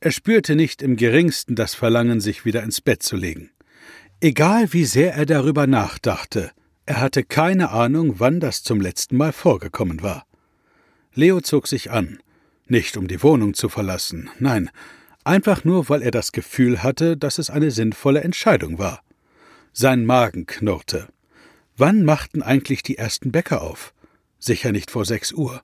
[0.02, 3.50] Er spürte nicht im geringsten das Verlangen, sich wieder ins Bett zu legen.
[4.20, 6.52] Egal wie sehr er darüber nachdachte,
[6.86, 10.26] er hatte keine Ahnung, wann das zum letzten Mal vorgekommen war.
[11.14, 12.20] Leo zog sich an,
[12.66, 14.70] nicht um die Wohnung zu verlassen, nein,
[15.24, 19.02] einfach nur, weil er das Gefühl hatte, dass es eine sinnvolle Entscheidung war.
[19.72, 21.08] Sein Magen knurrte.
[21.78, 23.94] Wann machten eigentlich die ersten Bäcker auf?
[24.40, 25.62] Sicher nicht vor sechs Uhr.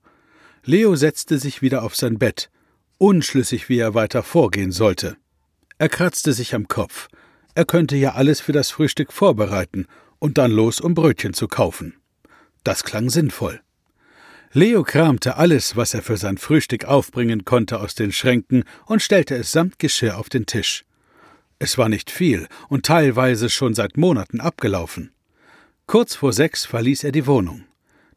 [0.63, 2.49] Leo setzte sich wieder auf sein Bett,
[2.97, 5.17] unschlüssig, wie er weiter vorgehen sollte.
[5.77, 7.09] Er kratzte sich am Kopf.
[7.55, 9.87] Er könnte ja alles für das Frühstück vorbereiten
[10.19, 11.95] und dann los, um Brötchen zu kaufen.
[12.63, 13.61] Das klang sinnvoll.
[14.53, 19.35] Leo kramte alles, was er für sein Frühstück aufbringen konnte, aus den Schränken und stellte
[19.35, 20.85] es samt Geschirr auf den Tisch.
[21.59, 25.11] Es war nicht viel und teilweise schon seit Monaten abgelaufen.
[25.87, 27.65] Kurz vor sechs verließ er die Wohnung.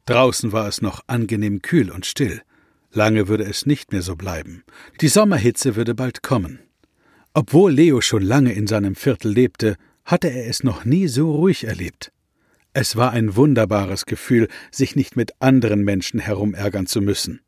[0.06, 2.42] Draußen war es noch angenehm kühl und still.
[2.92, 4.62] Lange würde es nicht mehr so bleiben.
[5.00, 6.60] Die Sommerhitze würde bald kommen.
[7.34, 11.64] Obwohl Leo schon lange in seinem Viertel lebte, hatte er es noch nie so ruhig
[11.64, 12.12] erlebt.
[12.72, 17.40] Es war ein wunderbares Gefühl, sich nicht mit anderen Menschen herumärgern zu müssen.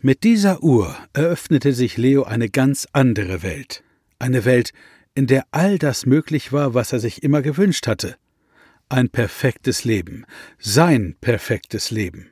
[0.00, 3.82] Mit dieser Uhr eröffnete sich Leo eine ganz andere Welt.
[4.18, 4.72] Eine Welt,
[5.14, 8.16] in der all das möglich war, was er sich immer gewünscht hatte
[8.88, 10.24] ein perfektes Leben,
[10.58, 12.30] sein perfektes Leben.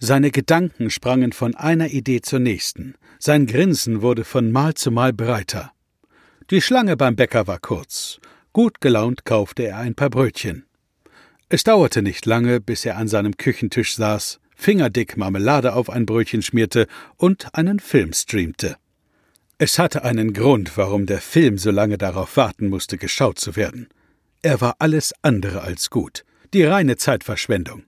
[0.00, 5.12] Seine Gedanken sprangen von einer Idee zur nächsten, sein Grinsen wurde von Mal zu Mal
[5.12, 5.72] breiter.
[6.50, 8.18] Die Schlange beim Bäcker war kurz,
[8.52, 10.64] gut gelaunt kaufte er ein paar Brötchen.
[11.48, 16.42] Es dauerte nicht lange, bis er an seinem Küchentisch saß, fingerdick Marmelade auf ein Brötchen
[16.42, 18.76] schmierte und einen Film streamte.
[19.58, 23.88] Es hatte einen Grund, warum der Film so lange darauf warten musste, geschaut zu werden.
[24.44, 26.22] Er war alles andere als gut.
[26.52, 27.84] Die reine Zeitverschwendung.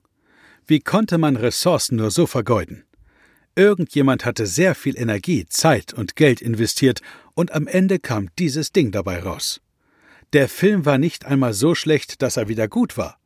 [0.66, 2.86] Wie konnte man Ressourcen nur so vergeuden?
[3.54, 7.02] Irgendjemand hatte sehr viel Energie, Zeit und Geld investiert,
[7.34, 9.60] und am Ende kam dieses Ding dabei raus.
[10.32, 13.18] Der Film war nicht einmal so schlecht, dass er wieder gut war.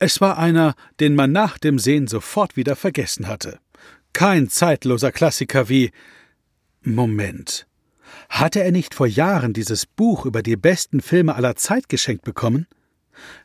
[0.00, 3.60] Es war einer, den man nach dem Sehen sofort wieder vergessen hatte.
[4.12, 5.92] Kein zeitloser Klassiker wie
[6.82, 7.68] Moment.
[8.28, 12.66] Hatte er nicht vor Jahren dieses Buch über die besten Filme aller Zeit geschenkt bekommen?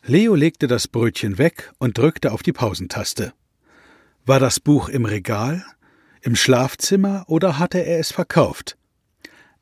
[0.04, 3.34] Leo legte das Brötchen weg und drückte auf die Pausentaste.
[4.26, 5.65] War das Buch im Regal,
[6.21, 8.78] im Schlafzimmer oder hatte er es verkauft?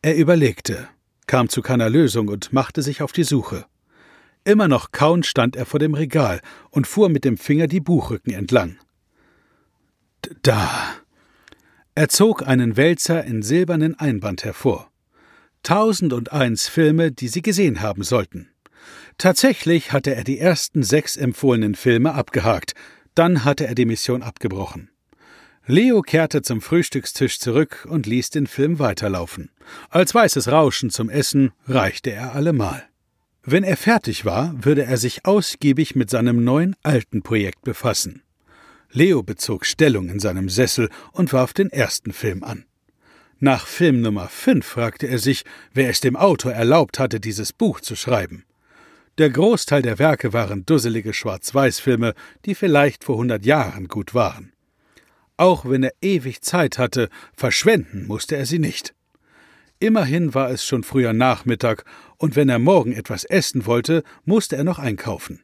[0.02, 0.88] Er überlegte,
[1.28, 3.66] kam zu keiner Lösung und machte sich auf die Suche.
[4.44, 8.34] Immer noch kaum stand er vor dem Regal und fuhr mit dem Finger die Buchrücken
[8.34, 8.78] entlang.
[10.42, 10.70] Da.
[11.96, 14.88] Er zog einen Wälzer in silbernen Einband hervor.
[15.63, 18.50] Tausend und eins Filme, die Sie gesehen haben sollten.
[19.17, 22.74] Tatsächlich hatte er die ersten sechs empfohlenen Filme abgehakt,
[23.15, 24.89] dann hatte er die Mission abgebrochen.
[25.65, 29.52] Leo kehrte zum Frühstückstisch zurück und ließ den Film weiterlaufen.
[29.89, 32.88] Als weißes Rauschen zum Essen reichte er allemal.
[33.43, 38.24] Wenn er fertig war, würde er sich ausgiebig mit seinem neuen alten Projekt befassen.
[38.91, 42.65] Leo bezog Stellung in seinem Sessel und warf den ersten Film an.
[43.41, 47.80] Nach Film Nummer 5 fragte er sich, wer es dem Autor erlaubt hatte, dieses Buch
[47.80, 48.43] zu schreiben.
[49.17, 54.52] Der Großteil der Werke waren dusselige Schwarz-Weiß-Filme, die vielleicht vor hundert Jahren gut waren.
[55.38, 58.93] Auch wenn er ewig Zeit hatte, verschwenden musste er sie nicht.
[59.80, 61.86] Immerhin war es schon früher Nachmittag,
[62.17, 65.41] und wenn er morgen etwas essen wollte, musste er noch einkaufen.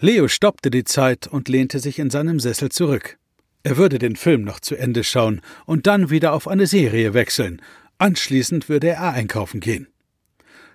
[0.00, 3.18] Leo stoppte die Zeit und lehnte sich in seinem Sessel zurück.
[3.62, 7.62] Er würde den Film noch zu Ende schauen und dann wieder auf eine Serie wechseln.
[7.98, 9.86] Anschließend würde er einkaufen gehen.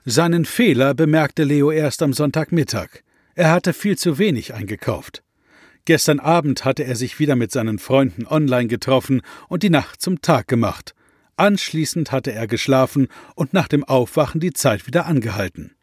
[0.05, 3.03] Seinen Fehler bemerkte Leo erst am Sonntagmittag.
[3.35, 5.21] Er hatte viel zu wenig eingekauft.
[5.83, 10.21] Gestern Abend hatte er sich wieder mit seinen Freunden online getroffen und die Nacht zum
[10.21, 10.95] Tag gemacht.
[11.35, 15.75] Anschließend hatte er geschlafen und nach dem Aufwachen die Zeit wieder angehalten.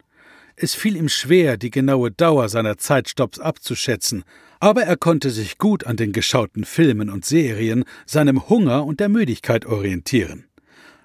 [0.55, 4.23] Es fiel ihm schwer, die genaue Dauer seiner Zeitstopps abzuschätzen,
[4.59, 9.09] aber er konnte sich gut an den geschauten Filmen und Serien, seinem Hunger und der
[9.09, 10.45] Müdigkeit orientieren.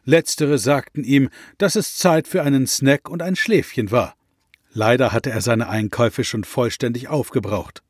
[0.04, 4.14] Letztere sagten ihm, dass es Zeit für einen Snack und ein Schläfchen war.
[4.72, 7.82] Leider hatte er seine Einkäufe schon vollständig aufgebraucht.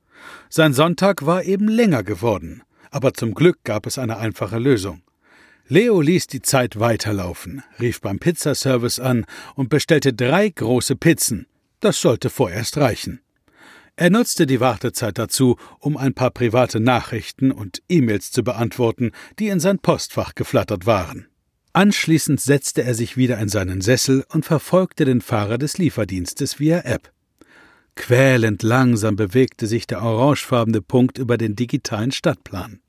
[0.49, 2.63] Sein Sonntag war eben länger geworden.
[2.91, 5.03] aber zum Glück gab es eine einfache Lösung.
[5.69, 11.47] Leo ließ die Zeit weiterlaufen, rief beim Pizzaservice an und bestellte drei große Pizzen.
[11.79, 13.21] Das sollte vorerst reichen.
[14.01, 19.49] Er nutzte die Wartezeit dazu, um ein paar private Nachrichten und E-Mails zu beantworten, die
[19.49, 21.27] in sein Postfach geflattert waren.
[21.75, 26.81] Anschließend setzte er sich wieder in seinen Sessel und verfolgte den Fahrer des Lieferdienstes via
[26.87, 27.13] App.
[27.95, 32.81] Quälend langsam bewegte sich der orangefarbene Punkt über den digitalen Stadtplan.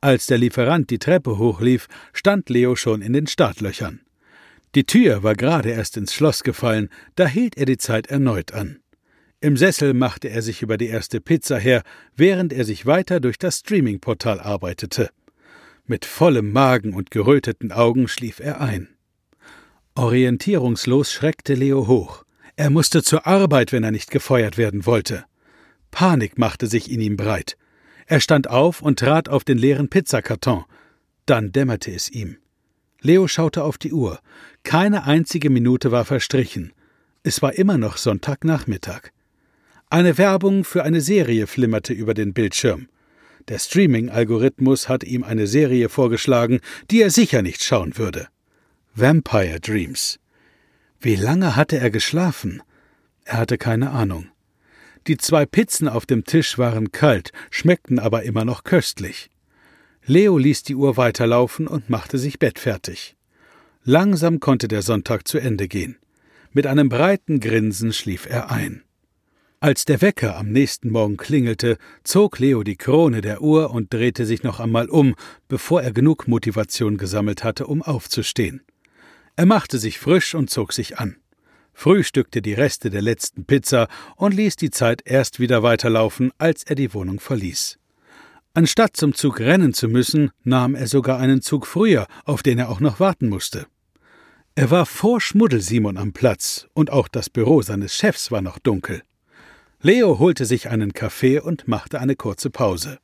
[0.00, 4.00] Als der Lieferant die Treppe hochlief, stand Leo schon in den Startlöchern.
[4.74, 8.78] Die Tür war gerade erst ins Schloss gefallen, da hielt er die Zeit erneut an.
[9.42, 11.82] Im Sessel machte er sich über die erste Pizza her,
[12.14, 15.08] während er sich weiter durch das Streaming-Portal arbeitete.
[15.86, 18.88] Mit vollem Magen und geröteten Augen schlief er ein.
[19.94, 22.24] Orientierungslos schreckte Leo hoch.
[22.56, 25.24] Er musste zur Arbeit, wenn er nicht gefeuert werden wollte.
[25.90, 27.56] Panik machte sich in ihm breit.
[28.06, 30.64] Er stand auf und trat auf den leeren Pizzakarton.
[31.24, 32.36] Dann dämmerte es ihm.
[33.00, 34.20] Leo schaute auf die Uhr.
[34.64, 36.74] Keine einzige Minute war verstrichen.
[37.22, 39.12] Es war immer noch Sonntagnachmittag.
[39.92, 42.88] Eine Werbung für eine Serie flimmerte über den Bildschirm.
[43.48, 46.60] Der Streaming-Algorithmus hatte ihm eine Serie vorgeschlagen,
[46.92, 48.28] die er sicher nicht schauen würde.
[48.94, 50.20] Vampire Dreams.
[51.00, 52.62] Wie lange hatte er geschlafen?
[53.24, 54.28] Er hatte keine Ahnung.
[55.08, 59.28] Die zwei Pizzen auf dem Tisch waren kalt, schmeckten aber immer noch köstlich.
[60.06, 63.16] Leo ließ die Uhr weiterlaufen und machte sich bettfertig.
[63.82, 65.96] Langsam konnte der Sonntag zu Ende gehen.
[66.52, 68.84] Mit einem breiten Grinsen schlief er ein.
[69.60, 74.24] Als der Wecker am nächsten Morgen klingelte, zog Leo die Krone der Uhr und drehte
[74.24, 75.14] sich noch einmal um,
[75.48, 78.62] bevor er genug Motivation gesammelt hatte, um aufzustehen.
[79.36, 81.16] Er machte sich frisch und zog sich an
[81.80, 86.74] frühstückte die Reste der letzten Pizza und ließ die Zeit erst wieder weiterlaufen, als er
[86.74, 87.78] die Wohnung verließ.
[88.52, 92.68] Anstatt zum Zug rennen zu müssen, nahm er sogar einen Zug früher, auf den er
[92.68, 93.66] auch noch warten musste.
[94.56, 99.02] Er war vor Schmuddelsimon am Platz, und auch das Büro seines Chefs war noch dunkel.
[99.82, 102.98] Leo holte sich einen Kaffee und machte eine kurze Pause.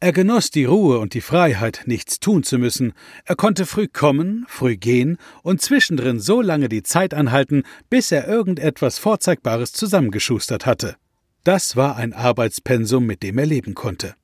[0.00, 2.94] Er genoss die Ruhe und die Freiheit, nichts tun zu müssen.
[3.26, 8.26] Er konnte früh kommen, früh gehen und zwischendrin so lange die Zeit anhalten, bis er
[8.26, 10.96] irgendetwas Vorzeigbares zusammengeschustert hatte.
[11.44, 14.14] Das war ein Arbeitspensum, mit dem er leben konnte.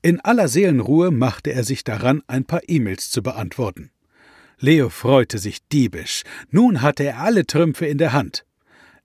[0.00, 3.90] In aller Seelenruhe machte er sich daran, ein paar E-Mails zu beantworten.
[4.60, 6.22] Leo freute sich diebisch.
[6.50, 8.44] Nun hatte er alle Trümpfe in der Hand.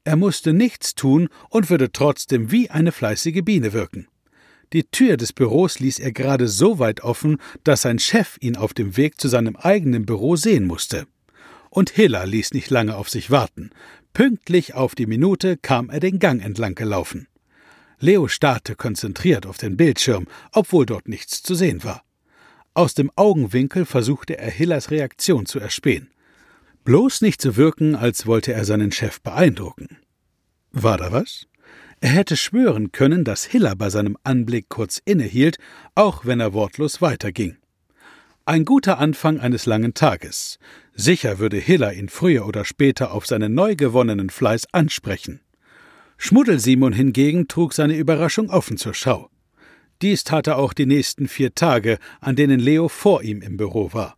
[0.05, 4.07] Er musste nichts tun und würde trotzdem wie eine fleißige Biene wirken.
[4.73, 8.73] Die Tür des Büros ließ er gerade so weit offen, dass sein Chef ihn auf
[8.73, 11.05] dem Weg zu seinem eigenen Büro sehen musste.
[11.69, 13.69] Und Hiller ließ nicht lange auf sich warten.
[14.13, 17.27] Pünktlich auf die Minute kam er den Gang entlang gelaufen.
[17.99, 22.03] Leo starrte konzentriert auf den Bildschirm, obwohl dort nichts zu sehen war.
[22.73, 26.09] Aus dem Augenwinkel versuchte er Hillers Reaktion zu erspähen.
[26.83, 29.97] Bloß nicht zu so wirken, als wollte er seinen Chef beeindrucken.
[30.71, 31.47] War da was?
[32.01, 35.57] Er hätte schwören können, dass Hiller bei seinem Anblick kurz innehielt,
[35.95, 37.55] auch wenn er wortlos weiterging.
[38.45, 40.59] Ein guter Anfang eines langen Tages.
[40.93, 45.39] Sicher würde Hiller ihn früher oder später auf seinen neu gewonnenen Fleiß ansprechen.
[46.17, 49.29] Schmuddelsimon hingegen trug seine Überraschung offen zur Schau.
[50.01, 53.93] Dies tat er auch die nächsten vier Tage, an denen Leo vor ihm im Büro
[53.93, 54.17] war.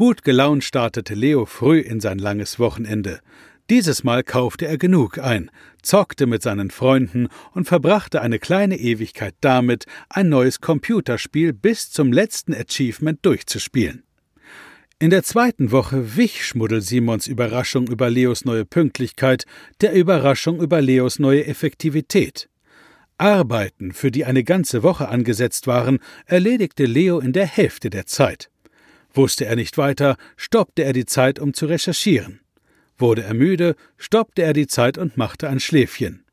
[0.00, 3.20] Gut gelaunt startete Leo früh in sein langes Wochenende.
[3.68, 5.50] Dieses Mal kaufte er genug ein,
[5.82, 12.14] zockte mit seinen Freunden und verbrachte eine kleine Ewigkeit damit, ein neues Computerspiel bis zum
[12.14, 14.04] letzten Achievement durchzuspielen.
[14.98, 19.44] In der zweiten Woche wich Schmuddel Simons Überraschung über Leos neue Pünktlichkeit
[19.82, 22.48] der Überraschung über Leos neue Effektivität.
[23.18, 28.50] Arbeiten, für die eine ganze Woche angesetzt waren, erledigte Leo in der Hälfte der Zeit.
[29.12, 32.40] Wusste er nicht weiter, stoppte er die Zeit, um zu recherchieren.
[32.98, 36.24] Wurde er müde, stoppte er die Zeit und machte ein Schläfchen.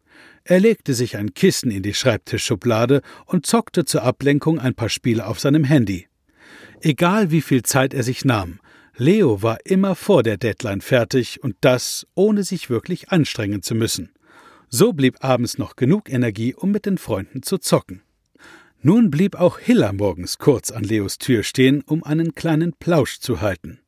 [0.43, 5.25] Er legte sich ein Kissen in die Schreibtischschublade und zockte zur Ablenkung ein paar Spiele
[5.25, 6.07] auf seinem Handy.
[6.81, 8.59] Egal wie viel Zeit er sich nahm,
[8.95, 14.11] Leo war immer vor der Deadline fertig und das ohne sich wirklich anstrengen zu müssen.
[14.69, 18.01] So blieb abends noch genug Energie, um mit den Freunden zu zocken.
[18.81, 23.41] Nun blieb auch Hiller morgens kurz an Leos Tür stehen, um einen kleinen Plausch zu
[23.41, 23.79] halten.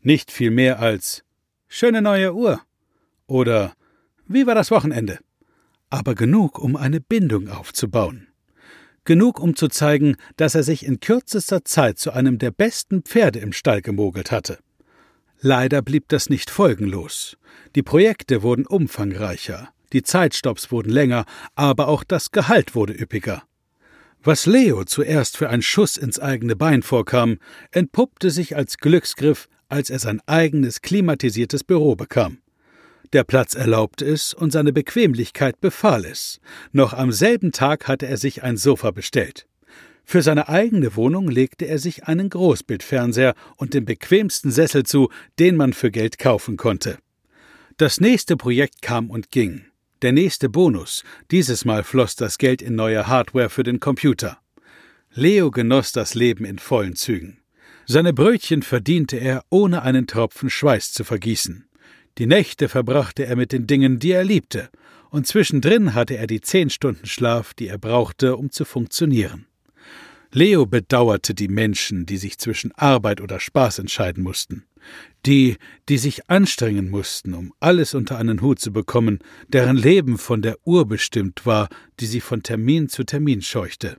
[0.00, 1.22] Nicht viel mehr als
[1.68, 2.60] Schöne neue Uhr.
[3.26, 3.74] Oder
[4.26, 5.18] Wie war das Wochenende?
[5.90, 8.28] Aber genug, um eine Bindung aufzubauen.
[9.04, 13.40] Genug, um zu zeigen, dass er sich in kürzester Zeit zu einem der besten Pferde
[13.40, 14.58] im Stall gemogelt hatte.
[15.40, 17.36] Leider blieb das nicht folgenlos.
[17.74, 21.24] Die Projekte wurden umfangreicher, die Zeitstopps wurden länger,
[21.54, 23.42] aber auch das Gehalt wurde üppiger.
[24.24, 27.38] Was Leo zuerst für ein Schuss ins eigene Bein vorkam,
[27.72, 32.38] entpuppte sich als Glücksgriff, als er sein eigenes klimatisiertes Büro bekam.
[33.12, 36.40] Der Platz erlaubte es und seine Bequemlichkeit befahl es.
[36.70, 39.48] Noch am selben Tag hatte er sich ein Sofa bestellt.
[40.04, 45.10] Für seine eigene Wohnung legte er sich einen Großbildfernseher und den bequemsten Sessel zu,
[45.40, 46.98] den man für Geld kaufen konnte.
[47.76, 49.64] Das nächste Projekt kam und ging.
[50.02, 51.04] Der nächste Bonus.
[51.30, 54.38] Dieses Mal floss das Geld in neue Hardware für den Computer.
[55.14, 57.38] Leo genoss das Leben in vollen Zügen.
[57.86, 61.68] Seine Brötchen verdiente er, ohne einen Tropfen Schweiß zu vergießen.
[62.18, 64.70] Die Nächte verbrachte er mit den Dingen, die er liebte,
[65.10, 69.46] und zwischendrin hatte er die zehn Stunden Schlaf, die er brauchte, um zu funktionieren.
[70.32, 74.64] Leo bedauerte die Menschen, die sich zwischen Arbeit oder Spaß entscheiden mussten.
[75.26, 75.56] Die,
[75.88, 80.56] die sich anstrengen mussten, um alles unter einen Hut zu bekommen, deren Leben von der
[80.64, 81.68] Uhr bestimmt war,
[82.00, 83.96] die sie von Termin zu Termin scheuchte.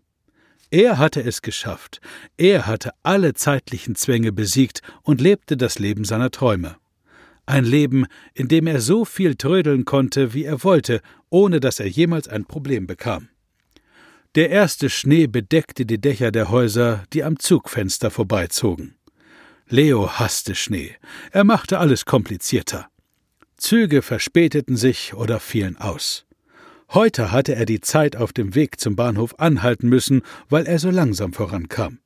[0.69, 2.01] Er hatte es geschafft,
[2.35, 6.77] er hatte alle zeitlichen Zwänge besiegt und lebte das Leben seiner Träume.
[7.45, 11.87] Ein Leben, in dem er so viel trödeln konnte, wie er wollte, ohne dass er
[11.87, 13.29] jemals ein Problem bekam.
[14.35, 18.95] Der erste Schnee bedeckte die Dächer der Häuser, die am Zugfenster vorbeizogen.
[19.73, 20.97] Leo hasste Schnee.
[21.31, 22.89] Er machte alles komplizierter.
[23.57, 26.27] Züge verspäteten sich oder fielen aus.
[26.89, 30.91] Heute hatte er die Zeit auf dem Weg zum Bahnhof anhalten müssen, weil er so
[30.91, 31.97] langsam vorankam.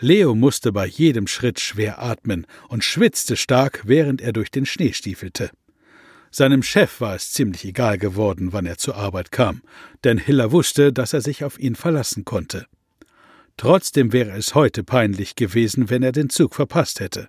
[0.00, 4.92] Leo musste bei jedem Schritt schwer atmen und schwitzte stark, während er durch den Schnee
[4.92, 5.52] stiefelte.
[6.32, 9.62] Seinem Chef war es ziemlich egal geworden, wann er zur Arbeit kam,
[10.02, 12.66] denn Hiller wusste, dass er sich auf ihn verlassen konnte.
[13.58, 17.28] Trotzdem wäre es heute peinlich gewesen, wenn er den Zug verpasst hätte.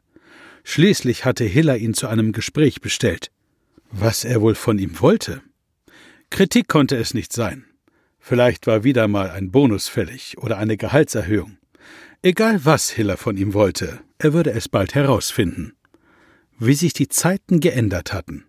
[0.63, 3.32] Schließlich hatte Hiller ihn zu einem Gespräch bestellt.
[3.91, 5.41] Was er wohl von ihm wollte?
[6.30, 7.65] Kritik konnte es nicht sein.
[8.19, 11.57] Vielleicht war wieder mal ein Bonus fällig oder eine Gehaltserhöhung.
[12.21, 15.73] Egal was Hiller von ihm wollte, er würde es bald herausfinden.
[16.59, 18.45] Wie sich die Zeiten geändert hatten.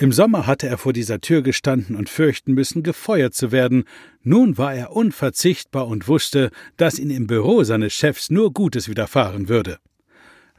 [0.00, 3.82] Im Sommer hatte er vor dieser Tür gestanden und fürchten müssen, gefeuert zu werden.
[4.22, 9.48] Nun war er unverzichtbar und wusste, dass ihn im Büro seines Chefs nur Gutes widerfahren
[9.48, 9.78] würde.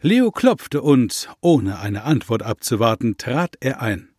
[0.02, 4.10] Leo klopfte und, ohne eine Antwort abzuwarten, trat er ein.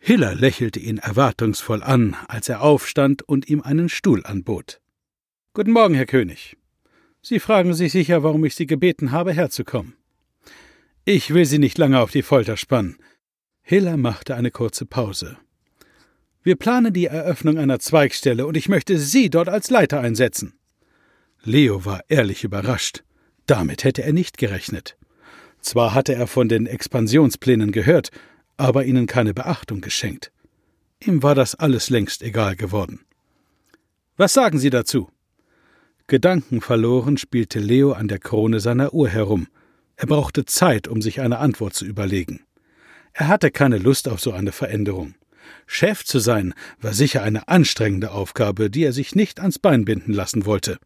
[0.00, 4.80] Hiller lächelte ihn erwartungsvoll an, als er aufstand und ihm einen Stuhl anbot.
[5.52, 6.56] Guten Morgen, Herr König.
[7.20, 9.94] Sie fragen sich sicher, warum ich Sie gebeten habe, herzukommen.
[11.04, 12.96] Ich will Sie nicht lange auf die Folter spannen.
[13.66, 15.38] Hiller machte eine kurze Pause.
[16.42, 20.52] Wir planen die Eröffnung einer Zweigstelle und ich möchte Sie dort als Leiter einsetzen.
[21.42, 23.04] Leo war ehrlich überrascht.
[23.46, 24.98] Damit hätte er nicht gerechnet.
[25.62, 28.10] Zwar hatte er von den Expansionsplänen gehört,
[28.58, 30.30] aber ihnen keine Beachtung geschenkt.
[31.00, 33.00] Ihm war das alles längst egal geworden.
[34.18, 35.08] Was sagen Sie dazu?
[36.06, 39.48] Gedankenverloren spielte Leo an der Krone seiner Uhr herum.
[39.96, 42.43] Er brauchte Zeit, um sich eine Antwort zu überlegen.
[43.14, 45.14] Er hatte keine Lust auf so eine Veränderung.
[45.66, 50.12] Chef zu sein war sicher eine anstrengende Aufgabe, die er sich nicht ans Bein binden
[50.12, 50.78] lassen wollte.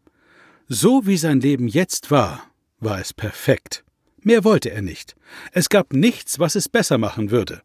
[0.67, 2.43] So wie sein Leben jetzt war,
[2.79, 3.83] war es perfekt.
[4.21, 5.15] Mehr wollte er nicht.
[5.51, 7.63] Es gab nichts, was es besser machen würde.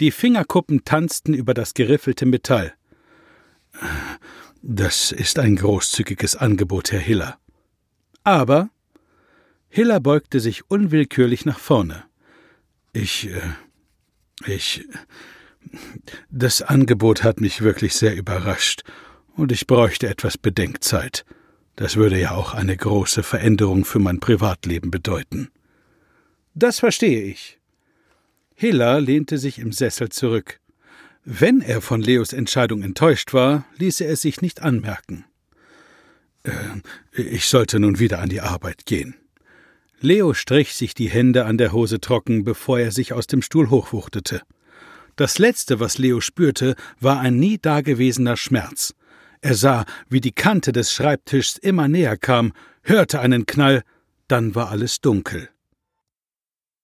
[0.00, 2.72] Die Fingerkuppen tanzten über das geriffelte Metall.
[4.62, 7.38] Das ist ein großzügiges Angebot, Herr Hiller.
[8.22, 8.70] Aber
[9.68, 12.04] Hiller beugte sich unwillkürlich nach vorne.
[12.92, 13.40] Ich äh,
[14.46, 14.86] ich.
[16.30, 18.84] Das Angebot hat mich wirklich sehr überrascht,
[19.36, 21.24] und ich bräuchte etwas Bedenkzeit.
[21.76, 25.48] Das würde ja auch eine große Veränderung für mein Privatleben bedeuten.
[26.54, 27.58] Das verstehe ich.
[28.54, 30.60] Hiller lehnte sich im Sessel zurück.
[31.24, 35.24] Wenn er von Leos Entscheidung enttäuscht war, ließ er es sich nicht anmerken.
[36.44, 36.52] Äh,
[37.12, 39.16] ich sollte nun wieder an die Arbeit gehen.
[40.04, 43.70] Leo strich sich die Hände an der Hose trocken, bevor er sich aus dem Stuhl
[43.70, 44.42] hochwuchtete.
[45.16, 48.94] Das Letzte, was Leo spürte, war ein nie dagewesener Schmerz.
[49.40, 52.52] Er sah, wie die Kante des Schreibtischs immer näher kam,
[52.82, 53.82] hörte einen Knall,
[54.28, 55.50] dann war alles dunkel.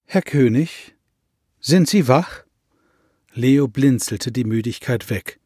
[0.04, 0.94] Herr König,
[1.60, 2.44] sind Sie wach?
[3.32, 5.38] Leo blinzelte die Müdigkeit weg.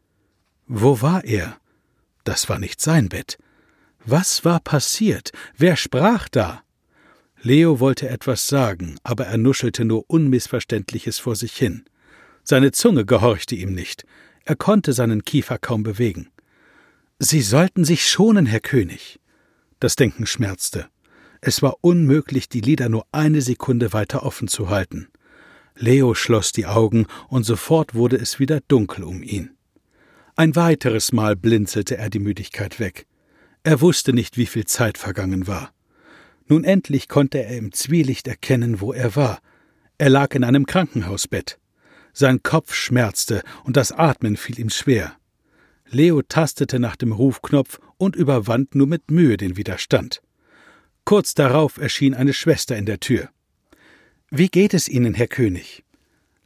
[0.67, 1.59] Wo war er?
[2.25, 3.37] Das war nicht sein Bett.
[4.05, 5.33] Was war passiert?
[5.57, 6.64] Wer sprach da?
[7.45, 11.85] Leo wollte etwas sagen, aber er nuschelte nur Unmissverständliches vor sich hin.
[12.43, 14.07] Seine Zunge gehorchte ihm nicht.
[14.47, 16.31] Er konnte seinen Kiefer kaum bewegen.
[17.19, 19.21] Sie sollten sich schonen, Herr König.
[19.79, 20.87] Das Denken schmerzte.
[21.43, 25.09] Es war unmöglich, die Lider nur eine Sekunde weiter offen zu halten.
[25.77, 29.51] Leo schloss die Augen, und sofort wurde es wieder dunkel um ihn.
[30.35, 33.07] Ein weiteres Mal blinzelte er die Müdigkeit weg.
[33.65, 35.74] Er wusste nicht, wie viel Zeit vergangen war.
[36.47, 39.41] Nun endlich konnte er im Zwielicht erkennen, wo er war.
[39.99, 41.59] Er lag in einem Krankenhausbett.
[42.13, 45.17] Sein Kopf schmerzte und das Atmen fiel ihm schwer.
[45.89, 50.23] Leo tastete nach dem Rufknopf und überwand nur mit Mühe den Widerstand.
[51.05, 53.29] Kurz darauf erschien eine Schwester in der Tür.
[54.31, 55.85] Wie geht es Ihnen, Herr König?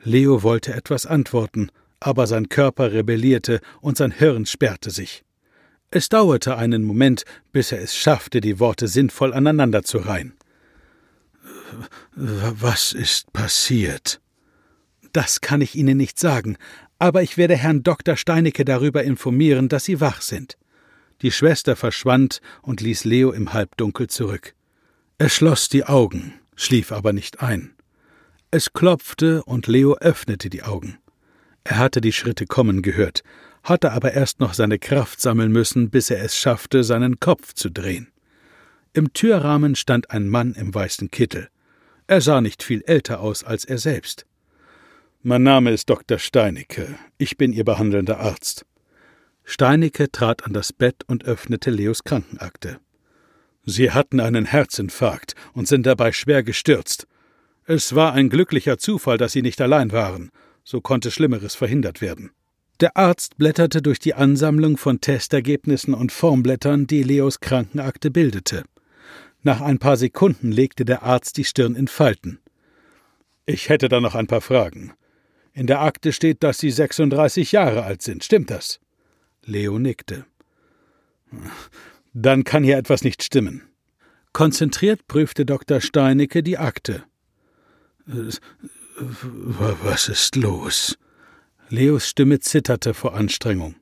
[0.03, 1.71] Leo wollte etwas antworten,
[2.01, 5.25] aber sein Körper rebellierte und sein Hirn sperrte sich.
[5.91, 10.35] Es dauerte einen Moment, bis er es schaffte, die Worte sinnvoll aneinanderzureihen.
[12.15, 14.21] Was ist passiert?
[15.13, 16.59] Das kann ich Ihnen nicht sagen,
[16.99, 18.17] aber ich werde Herrn Dr.
[18.17, 20.59] Steinecke darüber informieren, dass Sie wach sind.
[21.23, 24.55] Die Schwester verschwand und ließ Leo im Halbdunkel zurück.
[25.17, 27.73] Er schloss die Augen, schlief aber nicht ein.
[28.51, 30.99] Es klopfte und Leo öffnete die Augen.
[31.65, 33.23] Er hatte die Schritte kommen gehört,
[33.63, 37.71] hatte aber erst noch seine Kraft sammeln müssen, bis er es schaffte, seinen Kopf zu
[37.71, 38.09] drehen.
[38.93, 41.49] Im Türrahmen stand ein Mann im weißen Kittel.
[42.07, 44.27] Er sah nicht viel älter aus als er selbst.
[45.23, 46.19] Mein Name ist Dr.
[46.19, 46.95] Steinecke.
[47.19, 48.65] Ich bin Ihr behandelnder Arzt.
[49.45, 52.81] Steinecke trat an das Bett und öffnete Leos Krankenakte.
[53.65, 57.07] Sie hatten einen Herzinfarkt und sind dabei schwer gestürzt.
[57.67, 60.31] Es war ein glücklicher Zufall, dass Sie nicht allein waren.
[60.65, 62.31] So konnte Schlimmeres verhindert werden.
[62.81, 68.63] Der Arzt blätterte durch die Ansammlung von Testergebnissen und Formblättern, die Leos Krankenakte bildete.
[69.43, 72.39] Nach ein paar Sekunden legte der Arzt die Stirn in Falten.
[73.47, 74.93] Ich hätte da noch ein paar Fragen.
[75.53, 78.23] In der Akte steht, dass Sie 36 Jahre alt sind.
[78.23, 78.79] Stimmt das?
[79.45, 80.25] Leo nickte.
[82.13, 83.63] Dann kann hier etwas nicht stimmen.
[84.33, 85.81] Konzentriert prüfte Dr.
[85.81, 87.03] Steinecke die Akte.
[88.97, 90.97] Was ist los?
[91.71, 93.75] Leos Stimme zitterte vor Anstrengung.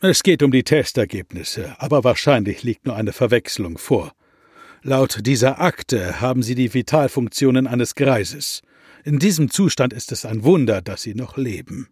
[0.00, 4.12] Es geht um die Testergebnisse, aber wahrscheinlich liegt nur eine Verwechslung vor.
[4.82, 8.62] Laut dieser Akte haben Sie die Vitalfunktionen eines Greises.
[9.04, 11.88] In diesem Zustand ist es ein Wunder, dass Sie noch leben.